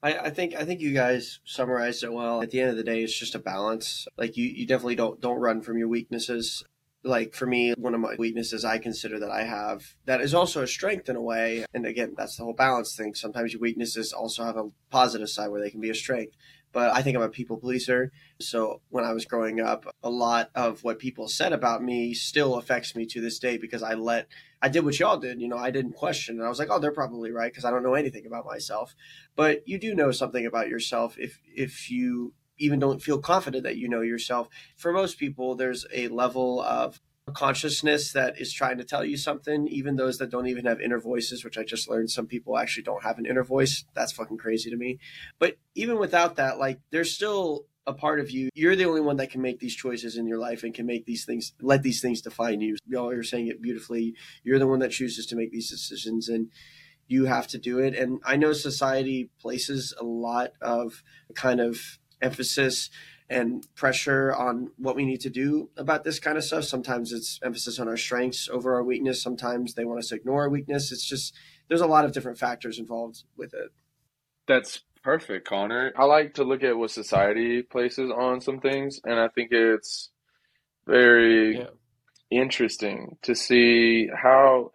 I, 0.03 0.17
I, 0.17 0.29
think 0.29 0.55
I 0.55 0.63
think 0.63 0.79
you 0.79 0.93
guys 0.93 1.39
summarized 1.43 2.03
it 2.03 2.13
well. 2.13 2.43
At 2.43 2.51
the 2.51 2.61
end 2.61 2.69
of 2.69 2.77
the 2.77 2.83
day, 2.83 3.01
it's 3.01 3.17
just 3.17 3.33
a 3.33 3.39
balance. 3.39 4.07
Like 4.15 4.37
you, 4.37 4.45
you 4.45 4.67
definitely 4.67 4.95
don't 4.95 5.19
don't 5.19 5.39
run 5.39 5.61
from 5.61 5.79
your 5.79 5.87
weaknesses. 5.87 6.63
Like 7.07 7.33
for 7.33 7.45
me, 7.45 7.73
one 7.77 7.93
of 7.93 8.01
my 8.01 8.15
weaknesses 8.17 8.65
I 8.65 8.77
consider 8.77 9.19
that 9.19 9.31
I 9.31 9.43
have 9.43 9.95
that 10.05 10.21
is 10.21 10.33
also 10.33 10.61
a 10.61 10.67
strength 10.67 11.09
in 11.09 11.15
a 11.15 11.21
way. 11.21 11.65
And 11.73 11.85
again, 11.85 12.13
that's 12.17 12.37
the 12.37 12.43
whole 12.43 12.53
balance 12.53 12.95
thing. 12.95 13.15
Sometimes 13.15 13.53
your 13.53 13.61
weaknesses 13.61 14.13
also 14.13 14.43
have 14.43 14.57
a 14.57 14.69
positive 14.89 15.29
side 15.29 15.49
where 15.49 15.61
they 15.61 15.69
can 15.69 15.81
be 15.81 15.89
a 15.89 15.95
strength. 15.95 16.35
But 16.73 16.93
I 16.93 17.01
think 17.01 17.15
I'm 17.15 17.23
a 17.23 17.29
people 17.29 17.57
pleaser. 17.57 18.11
So 18.39 18.81
when 18.89 19.05
I 19.05 19.13
was 19.13 19.25
growing 19.25 19.59
up, 19.61 19.85
a 20.03 20.09
lot 20.09 20.49
of 20.53 20.83
what 20.83 20.99
people 20.99 21.27
said 21.27 21.53
about 21.53 21.81
me 21.81 22.13
still 22.13 22.55
affects 22.55 22.95
me 22.95 23.05
to 23.07 23.21
this 23.21 23.39
day 23.39 23.57
because 23.57 23.81
I 23.81 23.93
let, 23.93 24.27
I 24.61 24.69
did 24.69 24.83
what 24.83 24.99
y'all 24.99 25.17
did. 25.17 25.41
You 25.41 25.47
know, 25.47 25.57
I 25.57 25.71
didn't 25.71 25.93
question. 25.93 26.35
And 26.35 26.45
I 26.45 26.49
was 26.49 26.59
like, 26.59 26.67
oh, 26.69 26.77
they're 26.77 26.91
probably 26.91 27.31
right 27.31 27.51
because 27.51 27.65
I 27.65 27.71
don't 27.71 27.83
know 27.83 27.95
anything 27.95 28.25
about 28.25 28.45
myself. 28.45 28.93
But 29.35 29.67
you 29.67 29.79
do 29.79 29.95
know 29.95 30.11
something 30.11 30.45
about 30.45 30.67
yourself 30.67 31.17
if, 31.17 31.39
if 31.45 31.89
you 31.89 32.33
even 32.57 32.79
don't 32.79 33.01
feel 33.01 33.19
confident 33.19 33.63
that 33.63 33.77
you 33.77 33.87
know 33.87 34.01
yourself. 34.01 34.49
For 34.75 34.91
most 34.91 35.17
people, 35.17 35.55
there's 35.55 35.85
a 35.93 36.07
level 36.07 36.61
of 36.61 36.99
consciousness 37.33 38.13
that 38.13 38.39
is 38.39 38.53
trying 38.53 38.77
to 38.77 38.83
tell 38.83 39.03
you 39.03 39.17
something, 39.17 39.67
even 39.67 39.95
those 39.95 40.17
that 40.17 40.29
don't 40.29 40.47
even 40.47 40.65
have 40.65 40.79
inner 40.79 40.99
voices, 40.99 41.43
which 41.43 41.57
I 41.57 41.63
just 41.63 41.89
learned 41.89 42.09
some 42.09 42.25
people 42.25 42.57
actually 42.57 42.83
don't 42.83 43.03
have 43.03 43.17
an 43.17 43.25
inner 43.25 43.43
voice. 43.43 43.83
That's 43.93 44.13
fucking 44.13 44.37
crazy 44.37 44.69
to 44.69 44.77
me. 44.77 44.99
But 45.39 45.57
even 45.75 45.99
without 45.99 46.37
that, 46.37 46.57
like 46.57 46.79
there's 46.91 47.11
still 47.11 47.65
a 47.85 47.93
part 47.93 48.19
of 48.19 48.29
you. 48.29 48.49
You're 48.53 48.75
the 48.75 48.85
only 48.85 49.01
one 49.01 49.17
that 49.17 49.31
can 49.31 49.41
make 49.41 49.59
these 49.59 49.75
choices 49.75 50.17
in 50.17 50.27
your 50.27 50.37
life 50.37 50.63
and 50.63 50.73
can 50.73 50.85
make 50.85 51.05
these 51.05 51.23
things, 51.23 51.53
let 51.61 51.83
these 51.83 52.01
things 52.01 52.21
define 52.21 52.59
you. 52.59 52.75
Y'all 52.85 53.09
are 53.09 53.23
saying 53.23 53.47
it 53.47 53.61
beautifully. 53.61 54.13
You're 54.43 54.59
the 54.59 54.67
one 54.67 54.79
that 54.79 54.91
chooses 54.91 55.25
to 55.27 55.37
make 55.37 55.51
these 55.51 55.69
decisions 55.69 56.27
and 56.27 56.49
you 57.07 57.25
have 57.25 57.47
to 57.47 57.57
do 57.57 57.79
it. 57.79 57.95
And 57.95 58.19
I 58.25 58.35
know 58.35 58.51
society 58.51 59.29
places 59.39 59.93
a 59.99 60.03
lot 60.03 60.51
of 60.61 61.01
kind 61.33 61.61
of 61.61 61.99
emphasis 62.21 62.89
and 63.29 63.67
pressure 63.75 64.33
on 64.33 64.71
what 64.77 64.95
we 64.95 65.05
need 65.05 65.21
to 65.21 65.29
do 65.29 65.69
about 65.77 66.03
this 66.03 66.19
kind 66.19 66.37
of 66.37 66.43
stuff. 66.43 66.63
Sometimes 66.63 67.11
it's 67.11 67.39
emphasis 67.43 67.79
on 67.79 67.87
our 67.87 67.97
strengths 67.97 68.47
over 68.49 68.75
our 68.75 68.83
weakness. 68.83 69.21
Sometimes 69.21 69.73
they 69.73 69.85
want 69.85 69.99
us 69.99 70.07
to 70.09 70.15
ignore 70.15 70.43
our 70.43 70.49
weakness. 70.49 70.91
It's 70.91 71.07
just 71.07 71.33
there's 71.67 71.81
a 71.81 71.87
lot 71.87 72.05
of 72.05 72.13
different 72.13 72.37
factors 72.37 72.79
involved 72.79 73.23
with 73.35 73.53
it. 73.53 73.71
That's 74.47 74.81
perfect, 75.03 75.47
Connor. 75.47 75.91
I 75.97 76.05
like 76.05 76.35
to 76.35 76.45
look 76.45 76.63
at 76.63 76.77
what 76.77 76.91
society 76.91 77.63
places 77.63 78.09
on 78.15 78.39
some 78.39 78.59
things, 78.59 79.01
and 79.03 79.19
I 79.19 79.27
think 79.27 79.51
it's 79.51 80.09
very 80.87 81.57
yeah. 81.57 81.65
interesting 82.31 83.17
to 83.23 83.35
see 83.35 84.07
how 84.07 84.71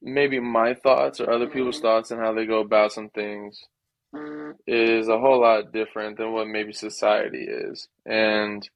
maybe 0.00 0.38
my 0.38 0.74
thoughts 0.74 1.20
or 1.20 1.28
other 1.28 1.48
people's 1.48 1.76
mm-hmm. 1.76 1.86
thoughts 1.86 2.12
and 2.12 2.20
how 2.20 2.32
they 2.32 2.46
go 2.46 2.60
about 2.60 2.92
some 2.92 3.08
things 3.08 3.60
is 4.66 5.08
a 5.08 5.18
whole 5.18 5.40
lot 5.40 5.72
different 5.72 6.16
than 6.16 6.32
what 6.32 6.46
maybe 6.46 6.72
society 6.72 7.46
is. 7.48 7.88
And 8.06 8.68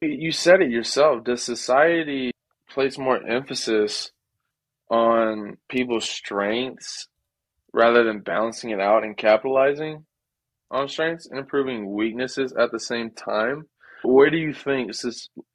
you 0.00 0.32
said 0.32 0.62
it 0.62 0.70
yourself. 0.70 1.24
Does 1.24 1.42
society 1.42 2.32
place 2.70 2.98
more 2.98 3.24
emphasis 3.26 4.12
on 4.90 5.56
people's 5.68 6.08
strengths 6.08 7.08
rather 7.72 8.04
than 8.04 8.20
balancing 8.20 8.70
it 8.70 8.80
out 8.80 9.04
and 9.04 9.16
capitalizing 9.16 10.04
on 10.70 10.88
strengths 10.88 11.26
and 11.26 11.38
improving 11.38 11.92
weaknesses 11.92 12.52
at 12.58 12.70
the 12.72 12.80
same 12.80 13.10
time? 13.10 13.66
Where 14.02 14.30
do 14.30 14.36
you 14.36 14.54
think 14.54 14.92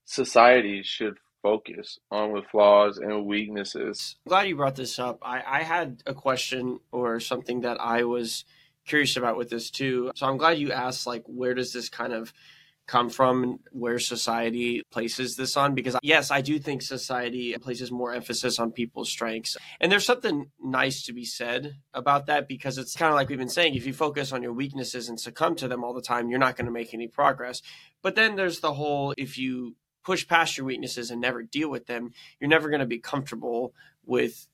society 0.06 0.82
should 0.84 1.18
focus 1.42 2.00
on 2.12 2.32
with 2.32 2.46
flaws 2.48 2.98
and 2.98 3.25
weaknesses? 3.25 4.15
I'm 4.25 4.30
glad 4.30 4.48
you 4.48 4.56
brought 4.56 4.75
this 4.75 5.00
up. 5.00 5.20
I, 5.22 5.42
I 5.46 5.63
had 5.63 6.03
a 6.06 6.13
question 6.13 6.80
or 6.92 7.20
something 7.20 7.62
that 7.62 7.80
I 7.80 8.03
was 8.03 8.44
curious 8.86 9.16
about 9.18 9.38
with 9.38 9.50
this 9.50 9.70
too. 9.70 10.12
So 10.16 10.28
I'm 10.28 10.38
glad 10.38 10.58
you 10.58 10.72
asked, 10.72 11.08
like, 11.08 11.24
where 11.25 11.54
does 11.54 11.74
this 11.74 11.90
kind 11.90 12.13
of 12.13 12.34
come 12.86 13.10
from 13.10 13.60
where 13.72 13.98
society 13.98 14.84
places 14.92 15.36
this 15.36 15.56
on? 15.56 15.74
Because 15.74 15.96
yes 16.04 16.32
i 16.32 16.42
do 16.42 16.60
think 16.60 16.82
society 16.82 17.56
places 17.58 17.92
more 17.92 18.13
emphasis 18.13 18.60
on 18.60 18.72
people's 18.72 19.10
strengths. 19.10 19.56
And 19.80 19.92
there's 19.92 20.06
something 20.06 20.52
nice 20.62 21.04
to 21.04 21.13
be 21.13 21.25
said 21.25 21.78
about 21.94 22.25
that 22.25 22.48
because 22.48 22.78
it's 22.78 22.96
kind 22.96 23.10
of 23.10 23.16
like 23.16 23.30
we've 23.30 23.38
been 23.38 23.50
saying 23.50 23.75
if 23.75 23.86
you 23.86 23.94
focus 23.94 24.34
on 24.34 24.44
your 24.44 24.54
weaknesses 24.54 25.08
and 25.08 25.20
succumb 25.20 25.56
to 25.56 25.68
them 25.68 25.84
all 25.84 25.94
the 25.94 26.02
time 26.02 26.30
you're 26.30 26.40
not 26.40 26.56
going 26.58 26.66
to 26.66 26.72
make 26.72 26.94
any 26.94 27.08
progress. 27.08 27.62
But 28.02 28.16
then 28.16 28.36
there's 28.36 28.60
the 28.60 28.74
whole 28.74 29.14
if 29.18 29.38
you 29.38 29.75
push 30.03 30.27
past 30.27 30.57
your 30.57 30.66
weaknesses 30.66 31.10
and 31.10 31.22
never 31.22 31.42
deal 31.42 31.70
with 31.70 31.86
them 31.86 32.12
you're 32.40 32.50
never 32.50 32.70
going 32.70 32.81
to 32.81 32.86
be 32.86 33.00
comfortable 33.00 33.74
with 34.05 34.48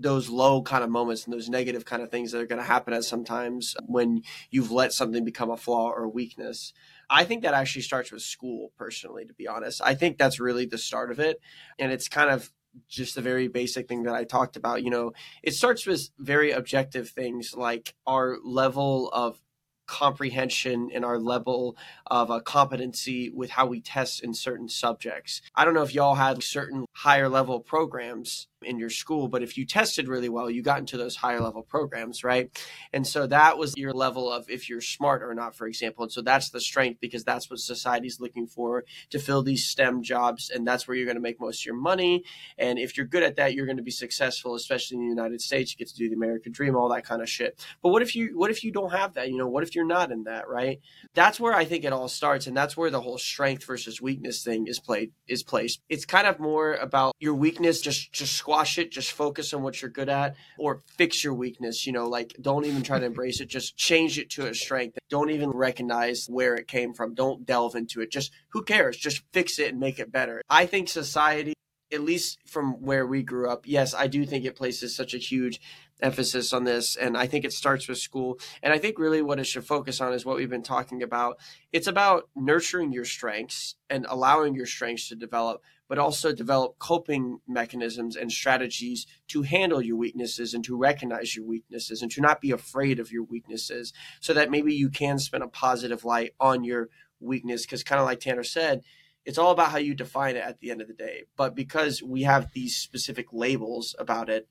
those 0.00 0.28
low 0.28 0.62
kind 0.62 0.84
of 0.84 0.90
moments 0.90 1.24
and 1.24 1.34
those 1.34 1.48
negative 1.48 1.84
kind 1.84 2.02
of 2.02 2.10
things 2.10 2.32
that 2.32 2.40
are 2.40 2.46
going 2.46 2.60
to 2.60 2.66
happen 2.66 2.94
at 2.94 3.04
sometimes 3.04 3.76
when 3.86 4.22
you've 4.50 4.70
let 4.70 4.92
something 4.92 5.24
become 5.24 5.50
a 5.50 5.56
flaw 5.56 5.90
or 5.90 6.04
a 6.04 6.08
weakness. 6.08 6.72
I 7.10 7.24
think 7.24 7.42
that 7.42 7.54
actually 7.54 7.82
starts 7.82 8.12
with 8.12 8.22
school, 8.22 8.72
personally, 8.78 9.24
to 9.24 9.34
be 9.34 9.48
honest. 9.48 9.80
I 9.84 9.94
think 9.94 10.16
that's 10.16 10.38
really 10.38 10.66
the 10.66 10.78
start 10.78 11.10
of 11.10 11.18
it. 11.18 11.40
And 11.78 11.90
it's 11.90 12.08
kind 12.08 12.30
of 12.30 12.52
just 12.88 13.14
the 13.16 13.22
very 13.22 13.48
basic 13.48 13.88
thing 13.88 14.04
that 14.04 14.14
I 14.14 14.24
talked 14.24 14.56
about. 14.56 14.84
You 14.84 14.90
know, 14.90 15.12
it 15.42 15.54
starts 15.54 15.86
with 15.86 16.10
very 16.18 16.52
objective 16.52 17.08
things 17.08 17.54
like 17.56 17.94
our 18.06 18.36
level 18.44 19.10
of 19.12 19.40
comprehension 19.88 20.90
and 20.94 21.04
our 21.04 21.18
level 21.18 21.76
of 22.06 22.30
uh, 22.30 22.38
competency 22.40 23.30
with 23.30 23.50
how 23.50 23.66
we 23.66 23.80
test 23.80 24.22
in 24.22 24.34
certain 24.34 24.68
subjects. 24.68 25.40
I 25.54 25.64
don't 25.64 25.74
know 25.74 25.82
if 25.82 25.94
y'all 25.94 26.14
had 26.14 26.42
certain 26.42 26.84
higher 26.92 27.28
level 27.28 27.58
programs 27.58 28.46
in 28.62 28.78
your 28.78 28.90
school, 28.90 29.28
but 29.28 29.42
if 29.42 29.56
you 29.56 29.64
tested 29.64 30.08
really 30.08 30.28
well, 30.28 30.50
you 30.50 30.62
got 30.62 30.78
into 30.78 30.96
those 30.96 31.16
higher 31.16 31.40
level 31.40 31.62
programs, 31.62 32.24
right? 32.24 32.50
And 32.92 33.06
so 33.06 33.26
that 33.26 33.58
was 33.58 33.76
your 33.76 33.92
level 33.92 34.30
of 34.32 34.48
if 34.50 34.68
you're 34.68 34.80
smart 34.80 35.22
or 35.22 35.34
not, 35.34 35.54
for 35.54 35.66
example. 35.66 36.04
And 36.04 36.12
so 36.12 36.22
that's 36.22 36.50
the 36.50 36.60
strength 36.60 37.00
because 37.00 37.24
that's 37.24 37.50
what 37.50 37.60
society's 37.60 38.20
looking 38.20 38.46
for 38.46 38.84
to 39.10 39.18
fill 39.18 39.42
these 39.42 39.66
STEM 39.66 40.02
jobs. 40.02 40.50
And 40.50 40.66
that's 40.66 40.88
where 40.88 40.96
you're 40.96 41.06
going 41.06 41.16
to 41.16 41.22
make 41.22 41.40
most 41.40 41.62
of 41.62 41.66
your 41.66 41.76
money. 41.76 42.24
And 42.56 42.78
if 42.78 42.96
you're 42.96 43.06
good 43.06 43.22
at 43.22 43.36
that, 43.36 43.54
you're 43.54 43.66
going 43.66 43.76
to 43.76 43.82
be 43.82 43.90
successful, 43.90 44.54
especially 44.54 44.96
in 44.96 45.02
the 45.04 45.08
United 45.08 45.40
States. 45.40 45.72
You 45.72 45.78
get 45.78 45.88
to 45.88 45.96
do 45.96 46.08
the 46.08 46.16
American 46.16 46.52
dream, 46.52 46.76
all 46.76 46.88
that 46.90 47.04
kind 47.04 47.22
of 47.22 47.28
shit. 47.28 47.64
But 47.82 47.90
what 47.90 48.02
if 48.02 48.14
you, 48.14 48.36
what 48.36 48.50
if 48.50 48.64
you 48.64 48.72
don't 48.72 48.92
have 48.92 49.14
that? 49.14 49.30
You 49.30 49.38
know, 49.38 49.48
what 49.48 49.62
if 49.62 49.74
you're 49.74 49.86
not 49.86 50.10
in 50.10 50.24
that, 50.24 50.48
right? 50.48 50.80
That's 51.14 51.38
where 51.38 51.54
I 51.54 51.64
think 51.64 51.84
it 51.84 51.92
all 51.92 52.08
starts. 52.08 52.46
And 52.46 52.56
that's 52.56 52.76
where 52.76 52.90
the 52.90 53.00
whole 53.00 53.18
strength 53.18 53.64
versus 53.64 54.02
weakness 54.02 54.42
thing 54.42 54.66
is 54.66 54.80
played, 54.80 55.12
is 55.28 55.42
placed. 55.42 55.80
It's 55.88 56.04
kind 56.04 56.26
of 56.26 56.40
more 56.40 56.74
about 56.74 57.14
your 57.20 57.34
weakness, 57.34 57.80
just, 57.80 58.12
just 58.12 58.34
squash 58.48 58.78
it, 58.78 58.90
just 58.90 59.12
focus 59.12 59.52
on 59.52 59.62
what 59.62 59.82
you're 59.82 59.90
good 59.90 60.08
at, 60.08 60.34
or 60.58 60.80
fix 60.96 61.22
your 61.22 61.34
weakness. 61.34 61.86
You 61.86 61.92
know, 61.92 62.08
like 62.08 62.34
don't 62.40 62.64
even 62.64 62.82
try 62.82 62.98
to 62.98 63.04
embrace 63.12 63.40
it, 63.40 63.48
just 63.48 63.76
change 63.76 64.18
it 64.18 64.30
to 64.30 64.46
a 64.46 64.54
strength. 64.54 64.98
Don't 65.10 65.30
even 65.30 65.50
recognize 65.50 66.26
where 66.30 66.54
it 66.54 66.66
came 66.66 66.94
from. 66.94 67.14
Don't 67.14 67.44
delve 67.44 67.74
into 67.74 68.00
it. 68.00 68.10
Just 68.10 68.32
who 68.48 68.62
cares? 68.62 68.96
Just 68.96 69.22
fix 69.32 69.58
it 69.58 69.72
and 69.72 69.78
make 69.78 69.98
it 69.98 70.10
better. 70.10 70.40
I 70.48 70.64
think 70.64 70.88
society, 70.88 71.52
at 71.92 72.00
least 72.00 72.38
from 72.46 72.80
where 72.80 73.06
we 73.06 73.22
grew 73.22 73.50
up, 73.50 73.66
yes, 73.66 73.92
I 73.92 74.06
do 74.06 74.24
think 74.24 74.46
it 74.46 74.56
places 74.56 74.96
such 74.96 75.12
a 75.12 75.18
huge 75.18 75.60
emphasis 76.00 76.52
on 76.52 76.64
this 76.64 76.96
and 76.96 77.16
i 77.16 77.26
think 77.26 77.44
it 77.44 77.52
starts 77.52 77.88
with 77.88 77.98
school 77.98 78.38
and 78.62 78.72
i 78.72 78.78
think 78.78 78.98
really 78.98 79.22
what 79.22 79.38
it 79.38 79.44
should 79.44 79.64
focus 79.64 80.00
on 80.00 80.12
is 80.12 80.24
what 80.24 80.36
we've 80.36 80.50
been 80.50 80.62
talking 80.62 81.02
about 81.02 81.38
it's 81.72 81.86
about 81.86 82.28
nurturing 82.36 82.92
your 82.92 83.04
strengths 83.04 83.74
and 83.90 84.06
allowing 84.08 84.54
your 84.54 84.66
strengths 84.66 85.08
to 85.08 85.16
develop 85.16 85.62
but 85.88 85.98
also 85.98 86.32
develop 86.32 86.78
coping 86.78 87.40
mechanisms 87.48 88.14
and 88.14 88.30
strategies 88.30 89.06
to 89.26 89.42
handle 89.42 89.80
your 89.80 89.96
weaknesses 89.96 90.54
and 90.54 90.62
to 90.64 90.76
recognize 90.76 91.34
your 91.34 91.46
weaknesses 91.46 92.02
and 92.02 92.10
to 92.12 92.20
not 92.20 92.40
be 92.40 92.50
afraid 92.50 93.00
of 93.00 93.10
your 93.10 93.24
weaknesses 93.24 93.92
so 94.20 94.34
that 94.34 94.50
maybe 94.50 94.74
you 94.74 94.90
can 94.90 95.18
spin 95.18 95.42
a 95.42 95.48
positive 95.48 96.04
light 96.04 96.34
on 96.38 96.62
your 96.62 96.88
weakness. 97.20 97.62
Because, 97.62 97.82
kind 97.82 98.00
of 98.00 98.06
like 98.06 98.20
Tanner 98.20 98.44
said, 98.44 98.82
it's 99.24 99.38
all 99.38 99.50
about 99.50 99.70
how 99.70 99.78
you 99.78 99.94
define 99.94 100.36
it 100.36 100.44
at 100.44 100.60
the 100.60 100.70
end 100.70 100.80
of 100.80 100.88
the 100.88 100.94
day. 100.94 101.24
But 101.36 101.54
because 101.54 102.02
we 102.02 102.22
have 102.22 102.52
these 102.52 102.76
specific 102.76 103.26
labels 103.32 103.96
about 103.98 104.28
it, 104.28 104.46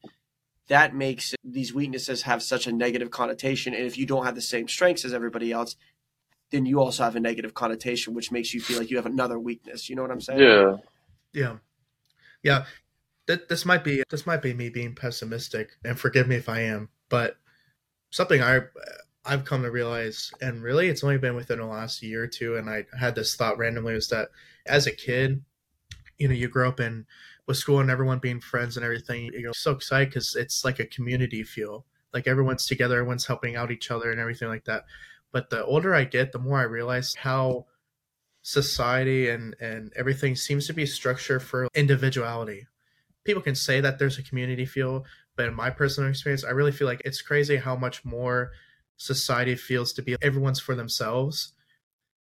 that 0.67 0.95
makes 0.95 1.33
these 1.43 1.73
weaknesses 1.73 2.23
have 2.23 2.43
such 2.43 2.67
a 2.67 2.71
negative 2.71 3.09
connotation. 3.11 3.73
And 3.73 3.85
if 3.85 3.97
you 3.97 4.05
don't 4.05 4.25
have 4.25 4.35
the 4.35 4.41
same 4.41 4.67
strengths 4.67 5.05
as 5.05 5.13
everybody 5.13 5.51
else, 5.51 5.75
then 6.51 6.65
you 6.65 6.79
also 6.79 7.03
have 7.03 7.15
a 7.15 7.19
negative 7.19 7.53
connotation, 7.53 8.13
which 8.13 8.31
makes 8.31 8.53
you 8.53 8.61
feel 8.61 8.77
like 8.77 8.89
you 8.89 8.97
have 8.97 9.05
another 9.05 9.39
weakness. 9.39 9.89
You 9.89 9.95
know 9.95 10.01
what 10.01 10.11
I'm 10.11 10.21
saying? 10.21 10.39
Yeah. 10.39 10.77
Yeah, 11.33 11.57
yeah. 12.41 12.65
That 13.27 13.49
this 13.49 13.65
might 13.65 13.83
be 13.83 14.03
this 14.09 14.25
might 14.25 14.41
be 14.41 14.53
me 14.53 14.69
being 14.69 14.95
pessimistic, 14.95 15.71
and 15.83 15.99
forgive 15.99 16.27
me 16.27 16.37
if 16.37 16.47
I 16.47 16.61
am, 16.61 16.89
but 17.09 17.35
something 18.09 18.41
I 18.41 18.61
I've 19.25 19.43
come 19.43 19.63
to 19.63 19.71
realize, 19.71 20.31
and 20.41 20.63
really 20.63 20.87
it's 20.87 21.03
only 21.03 21.17
been 21.17 21.35
within 21.35 21.59
the 21.59 21.65
last 21.65 22.01
year 22.01 22.23
or 22.23 22.27
two, 22.27 22.55
and 22.55 22.69
I 22.69 22.85
had 22.97 23.15
this 23.15 23.35
thought 23.35 23.57
randomly 23.57 23.93
was 23.93 24.07
that 24.07 24.29
as 24.65 24.87
a 24.87 24.91
kid, 24.91 25.43
you 26.17 26.29
know, 26.29 26.33
you 26.33 26.47
grow 26.47 26.69
up 26.69 26.79
in 26.79 27.05
with 27.47 27.57
school 27.57 27.79
and 27.79 27.89
everyone 27.89 28.19
being 28.19 28.39
friends 28.39 28.77
and 28.77 28.85
everything, 28.85 29.31
you're 29.33 29.53
so 29.53 29.71
excited 29.71 30.09
because 30.09 30.35
it's 30.35 30.65
like 30.65 30.79
a 30.79 30.85
community 30.85 31.43
feel, 31.43 31.85
like 32.13 32.27
everyone's 32.27 32.65
together, 32.65 32.97
everyone's 32.97 33.25
helping 33.25 33.55
out 33.55 33.71
each 33.71 33.89
other 33.89 34.11
and 34.11 34.19
everything 34.19 34.49
like 34.49 34.65
that. 34.65 34.83
But 35.31 35.49
the 35.49 35.63
older 35.65 35.95
I 35.95 36.03
get, 36.03 36.31
the 36.31 36.39
more 36.39 36.59
I 36.59 36.63
realize 36.63 37.15
how 37.15 37.65
society 38.41 39.29
and 39.29 39.55
and 39.59 39.91
everything 39.95 40.35
seems 40.35 40.67
to 40.67 40.73
be 40.73 40.85
structured 40.85 41.43
for 41.43 41.67
individuality. 41.75 42.67
People 43.25 43.41
can 43.41 43.55
say 43.55 43.81
that 43.81 43.99
there's 43.99 44.17
a 44.17 44.23
community 44.23 44.65
feel 44.65 45.05
but 45.37 45.47
in 45.47 45.53
my 45.53 45.69
personal 45.69 46.09
experience 46.09 46.43
i 46.43 46.49
really 46.49 46.73
feel 46.73 46.87
like 46.87 47.01
it's 47.05 47.21
crazy 47.21 47.55
how 47.55 47.75
much 47.77 48.03
more 48.03 48.51
society 48.97 49.55
feels 49.55 49.93
to 49.93 50.01
be 50.01 50.17
everyone's 50.21 50.59
for 50.59 50.75
themselves 50.75 51.53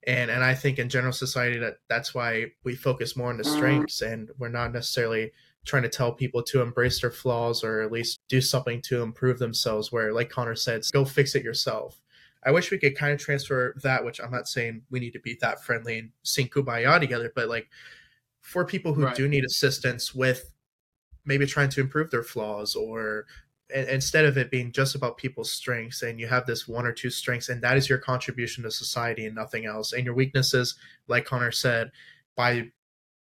and 0.06 0.30
and 0.30 0.44
i 0.44 0.54
think 0.54 0.78
in 0.78 0.88
general 0.88 1.12
society 1.12 1.58
that 1.58 1.78
that's 1.88 2.14
why 2.14 2.46
we 2.64 2.74
focus 2.74 3.16
more 3.16 3.30
on 3.30 3.36
the 3.36 3.42
Mhm. 3.44 3.54
strengths 3.56 4.02
and 4.02 4.30
we're 4.38 4.48
not 4.48 4.72
necessarily 4.72 5.32
trying 5.64 5.82
to 5.82 5.88
tell 5.88 6.12
people 6.12 6.42
to 6.42 6.60
embrace 6.60 7.00
their 7.00 7.10
flaws 7.10 7.64
or 7.64 7.80
at 7.82 7.90
least 7.92 8.20
do 8.28 8.40
something 8.40 8.82
to 8.82 9.02
improve 9.02 9.38
themselves 9.38 9.90
where 9.90 10.12
like 10.12 10.30
connor 10.30 10.54
said 10.54 10.82
go 10.92 11.04
fix 11.04 11.34
it 11.34 11.42
yourself 11.42 12.02
i 12.44 12.50
wish 12.50 12.70
we 12.70 12.78
could 12.78 12.96
kind 12.96 13.12
of 13.12 13.20
transfer 13.20 13.74
that 13.82 14.04
which 14.04 14.20
i'm 14.20 14.30
not 14.30 14.46
saying 14.48 14.82
we 14.90 15.00
need 15.00 15.12
to 15.12 15.20
be 15.20 15.36
that 15.40 15.64
friendly 15.64 15.98
and 15.98 16.10
sing 16.22 16.48
kumbaya 16.48 17.00
together 17.00 17.32
but 17.34 17.48
like 17.48 17.68
for 18.40 18.64
people 18.66 18.92
who 18.92 19.04
Right. 19.04 19.16
do 19.16 19.26
need 19.26 19.44
assistance 19.44 20.14
with 20.14 20.52
maybe 21.24 21.46
trying 21.46 21.70
to 21.70 21.80
improve 21.80 22.10
their 22.10 22.22
flaws 22.22 22.74
or 22.74 23.24
instead 23.70 24.24
of 24.24 24.37
it 24.37 24.50
being 24.50 24.72
just 24.72 24.94
about 24.94 25.16
people's 25.16 25.50
strengths 25.50 26.03
and 26.03 26.20
you 26.20 26.27
have 26.27 26.46
this 26.46 26.68
one 26.68 26.87
or 26.87 26.92
two 26.92 27.11
strengths 27.11 27.48
and 27.48 27.62
that 27.62 27.77
is 27.77 27.88
your 27.88 27.98
contribution 27.98 28.62
to 28.62 28.70
society 28.70 29.24
and 29.27 29.35
nothing 29.35 29.64
else 29.64 29.92
and 29.92 30.05
your 30.05 30.14
weaknesses 30.14 30.74
like 31.09 31.24
connor 31.24 31.50
said 31.50 31.90
by 32.37 32.62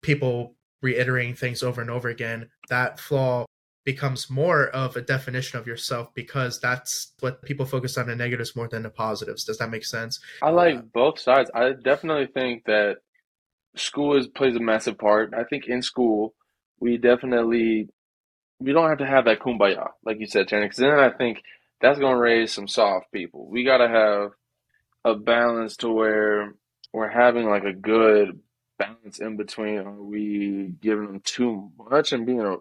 people 0.03 0.55
reiterating 0.83 1.35
things 1.35 1.63
over 1.63 1.81
and 1.81 1.91
over 1.91 2.09
again 2.09 2.49
that 2.69 2.99
flaw 2.99 3.45
becomes 3.85 4.29
more 4.29 4.69
of 4.69 4.97
a 4.97 5.03
definition 5.03 5.59
of 5.59 5.67
yourself 5.67 6.09
because 6.15 6.59
that's 6.59 7.13
what 7.21 7.43
people 7.43 7.67
focus 7.67 7.97
on 7.97 8.07
the 8.07 8.17
negatives 8.17 8.57
more 8.57 8.69
than 8.69 8.83
the 8.83 8.91
positives 8.91 9.45
does 9.45 9.59
that 9.59 9.71
make 9.71 9.85
sense 9.85 10.19
I 10.43 10.51
like 10.51 10.93
both 10.93 11.19
sides. 11.19 11.51
I 11.55 11.73
definitely 11.73 12.27
think 12.27 12.65
that 12.65 12.97
school 13.77 14.17
is 14.17 14.29
plays 14.29 14.57
a 14.57 14.61
massive 14.61 14.99
part. 14.99 15.35
I 15.37 15.45
think 15.45 15.67
in 15.67 15.83
school 15.83 16.35
we 16.81 16.97
definitely 16.99 17.89
we 18.61 18.73
don't 18.73 18.89
have 18.89 18.99
to 18.99 19.07
have 19.07 19.25
that 19.27 19.41
kumbaya, 19.41 19.91
like 20.05 20.21
you 20.21 20.27
said, 20.27 20.49
Tanner, 20.49 20.67
because 20.67 20.79
then 20.79 20.99
I 20.99 21.11
think 21.11 21.43
that's 21.81 21.99
gonna 21.99 22.19
raise 22.19 22.53
some 22.53 22.69
soft 22.69 23.13
people. 23.13 23.47
We 23.47 23.65
gotta 23.65 23.89
have 23.89 24.33
a 25.05 25.15
balance 25.15 25.77
to 25.79 25.91
where 25.91 26.55
we're 26.93 27.09
having 27.09 27.49
like 27.49 27.65
a 27.65 27.73
good 27.73 28.41
balance 28.79 29.19
in 29.19 29.37
between. 29.37 29.79
Are 29.79 30.03
we 30.03 30.75
giving 30.81 31.07
them 31.07 31.21
too 31.21 31.71
much 31.91 32.13
and 32.13 32.27
being 32.27 32.59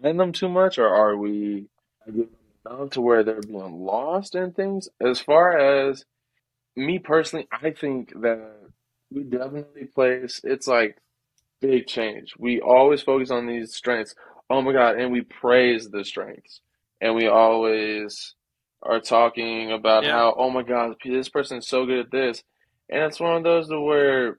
behind 0.00 0.20
them 0.20 0.32
too 0.32 0.48
much, 0.48 0.78
or 0.78 0.88
are 0.88 1.16
we 1.16 1.66
giving 2.06 2.28
them 2.64 2.76
enough 2.78 2.90
to 2.90 3.00
where 3.00 3.24
they're 3.24 3.40
being 3.40 3.80
lost 3.80 4.34
in 4.34 4.52
things? 4.52 4.88
As 5.00 5.20
far 5.20 5.58
as 5.58 6.04
me 6.76 6.98
personally, 6.98 7.48
I 7.50 7.70
think 7.70 8.12
that 8.20 8.54
we 9.10 9.24
definitely 9.24 9.86
place 9.86 10.40
it's 10.44 10.66
like 10.68 10.98
big 11.60 11.86
change. 11.86 12.34
We 12.38 12.60
always 12.60 13.02
focus 13.02 13.30
on 13.30 13.46
these 13.46 13.74
strengths. 13.74 14.14
Oh 14.50 14.62
my 14.62 14.72
God, 14.72 14.98
and 14.98 15.12
we 15.12 15.22
praise 15.22 15.88
the 15.90 16.04
strengths. 16.04 16.60
And 17.00 17.14
we 17.14 17.28
always 17.28 18.34
are 18.82 19.00
talking 19.00 19.72
about 19.72 20.04
Yeah. 20.04 20.12
how, 20.12 20.34
oh 20.36 20.50
my 20.50 20.62
God, 20.64 20.96
this 21.04 21.30
person's 21.30 21.68
so 21.68 21.86
good 21.86 22.00
at 22.00 22.10
this. 22.12 22.42
And 22.90 23.02
it's 23.04 23.20
one 23.20 23.36
of 23.36 23.44
those 23.44 23.68
to 23.68 23.80
where 23.80 24.38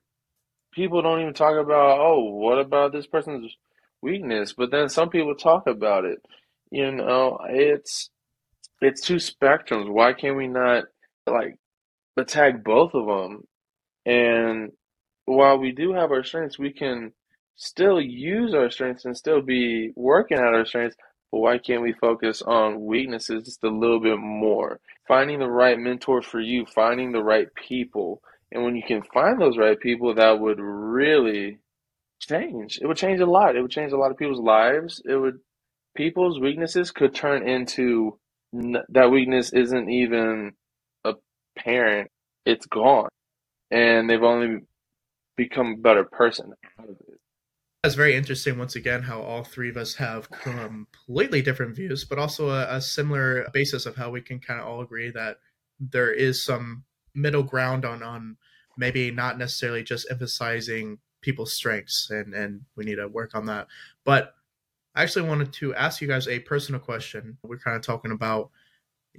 people 0.74 1.02
don't 1.02 1.22
even 1.22 1.34
talk 1.34 1.58
about, 1.58 2.00
oh, 2.00 2.36
what 2.36 2.60
about 2.60 2.92
this 2.94 3.08
person's 3.08 3.56
weakness? 4.02 4.54
But 4.54 4.72
then 4.72 4.90
some 4.90 5.10
people 5.10 5.36
talk 5.36 5.68
about 5.68 6.06
it. 6.06 6.20
You 6.72 6.92
know, 6.92 7.40
it's 7.50 8.10
it's 8.82 9.02
two 9.02 9.18
spectrums. 9.18 9.90
Why 9.90 10.14
can't 10.14 10.38
we 10.38 10.48
not 10.48 10.86
like 11.28 11.58
attack 12.18 12.64
both 12.64 12.94
of 12.94 13.08
them? 13.08 13.44
And 14.06 14.72
while 15.26 15.58
we 15.60 15.72
do 15.72 15.94
have 15.94 16.12
our 16.12 16.24
strengths, 16.24 16.60
we 16.60 16.74
can 16.74 17.14
still 17.62 18.02
use 18.02 18.56
our 18.56 18.72
strengths 18.72 19.06
and 19.06 19.16
still 19.16 19.42
be 19.42 19.92
working 19.96 20.38
at 20.38 20.44
our 20.54 20.66
strengths. 20.66 20.98
But 21.32 21.40
why 21.40 21.58
can't 21.60 21.84
we 21.84 21.94
focus 21.94 22.42
on 22.42 22.84
weaknesses 22.84 23.44
just 23.46 23.64
a 23.64 23.70
little 23.70 24.00
bit 24.00 24.18
more? 24.18 24.80
Finding 25.08 25.40
the 25.40 25.48
right 25.48 25.78
mentor 25.78 26.22
for 26.22 26.42
you, 26.42 26.66
finding 26.66 27.12
the 27.12 27.24
right 27.24 27.48
people. 27.56 28.22
And 28.52 28.64
when 28.64 28.76
you 28.76 28.82
can 28.86 29.04
find 29.14 29.40
those 29.40 29.58
right 29.58 29.80
people, 29.80 30.16
that 30.16 30.40
would 30.40 30.60
really 30.60 31.60
change. 32.20 32.80
It 32.82 32.88
would 32.88 32.98
change 32.98 33.22
a 33.22 33.26
lot. 33.26 33.56
It 33.56 33.62
would 33.62 33.72
change 33.72 33.94
a 33.94 33.98
lot 33.98 34.12
of 34.12 34.18
people's 34.18 34.42
lives. 34.42 35.02
It 35.06 35.16
would, 35.16 35.38
people's 35.96 36.40
weaknesses 36.40 36.92
could 36.92 37.14
turn 37.14 37.48
into 37.48 38.18
that 38.90 39.12
weakness 39.12 39.54
isn't 39.54 39.90
even 39.90 40.54
apparent. 41.06 42.10
It's 42.46 42.66
gone. 42.66 43.10
And 43.70 44.10
they've 44.10 44.22
only 44.22 44.62
become 45.38 45.76
a 45.78 45.82
better 45.82 46.04
person 46.04 46.54
out 46.80 46.90
of 46.90 46.98
it. 47.08 47.11
That's 47.84 47.96
very 47.96 48.16
interesting. 48.16 48.60
Once 48.60 48.76
again, 48.76 49.02
how 49.02 49.22
all 49.24 49.44
three 49.44 49.70
of 49.70 49.78
us 49.78 49.96
have 49.96 50.30
completely 50.30 51.42
different 51.42 51.76
views, 51.76 52.06
but 52.06 52.20
also 52.20 52.50
a, 52.50 52.76
a 52.76 52.82
similar 52.82 53.50
basis 53.54 53.88
of 53.88 53.96
how 53.96 54.12
we 54.12 54.22
can 54.22 54.40
kind 54.40 54.60
of 54.60 54.68
all 54.68 54.82
agree 54.82 55.10
that 55.12 55.38
there 55.80 56.14
is 56.14 56.44
some 56.44 56.84
middle 57.16 57.42
ground 57.42 57.84
on 57.84 58.04
on 58.04 58.38
maybe 58.78 59.10
not 59.10 59.40
necessarily 59.40 59.84
just 59.84 60.08
emphasizing 60.12 61.00
people's 61.22 61.54
strengths, 61.54 62.12
and 62.12 62.36
and 62.36 62.62
we 62.76 62.86
need 62.86 62.96
to 62.96 63.08
work 63.08 63.34
on 63.34 63.48
that. 63.48 63.68
But 64.06 64.36
I 64.94 65.02
actually 65.02 65.28
wanted 65.28 65.52
to 65.54 65.74
ask 65.74 66.02
you 66.02 66.08
guys 66.08 66.28
a 66.28 66.40
personal 66.40 66.82
question. 66.82 67.38
We're 67.44 67.58
kind 67.58 67.76
of 67.76 67.82
talking 67.82 68.12
about 68.12 68.52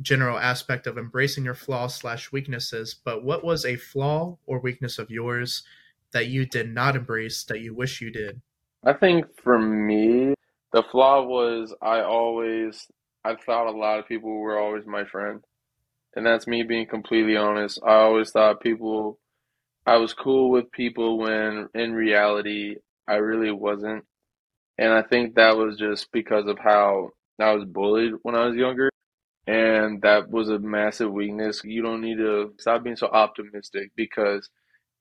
general 0.03 0.39
aspect 0.39 0.87
of 0.87 0.99
embracing 0.99 1.45
your 1.45 1.55
flaws 1.55 1.97
slash 1.97 2.31
weaknesses, 2.31 2.95
but 2.95 3.25
what 3.25 3.45
was 3.45 3.65
a 3.65 3.77
flaw 3.77 4.39
or 4.47 4.61
weakness 4.61 4.99
of 5.01 5.11
yours 5.11 5.65
that 6.13 6.29
you 6.29 6.47
did 6.47 6.73
not 6.73 6.95
embrace 6.97 7.43
that 7.45 7.61
you 7.61 7.75
wish 7.75 8.01
you 8.01 8.11
did? 8.13 8.41
I 8.85 8.93
think 8.93 9.27
for 9.43 9.59
me, 9.59 10.35
the 10.73 10.83
flaw 10.83 11.23
was 11.23 11.75
I 11.81 12.01
always, 12.01 12.89
I 13.25 13.37
thought 13.37 13.69
a 13.69 13.77
lot 13.77 14.01
of 14.01 14.09
people 14.09 14.39
were 14.39 14.59
always 14.59 14.87
my 14.87 15.05
friend. 15.05 15.45
And 16.17 16.27
that's 16.27 16.47
me 16.47 16.63
being 16.63 16.87
completely 16.87 17.37
honest. 17.37 17.81
I 17.87 17.95
always 17.95 18.31
thought 18.31 18.61
people, 18.61 19.19
I 19.87 19.97
was 19.97 20.15
cool 20.15 20.51
with 20.51 20.73
people 20.73 21.19
when 21.19 21.69
in 21.75 21.93
reality, 21.93 22.77
I 23.07 23.15
really 23.15 23.53
wasn't. 23.53 24.05
And 24.79 24.93
I 24.93 25.03
think 25.03 25.35
that 25.37 25.57
was 25.57 25.77
just 25.79 26.11
because 26.13 26.47
of 26.47 26.59
how 26.59 27.11
I 27.39 27.53
was 27.55 27.65
bullied 27.65 28.15
when 28.23 28.35
I 28.35 28.47
was 28.47 28.57
younger. 28.57 28.91
And 29.47 30.03
that 30.03 30.29
was 30.29 30.49
a 30.49 30.59
massive 30.59 31.13
weakness. 31.13 31.63
You 31.65 31.83
don't 31.83 32.01
need 32.01 32.19
to 32.19 32.55
stop 32.59 32.83
being 32.83 32.97
so 32.97 33.09
optimistic 33.09 33.93
because 33.97 34.49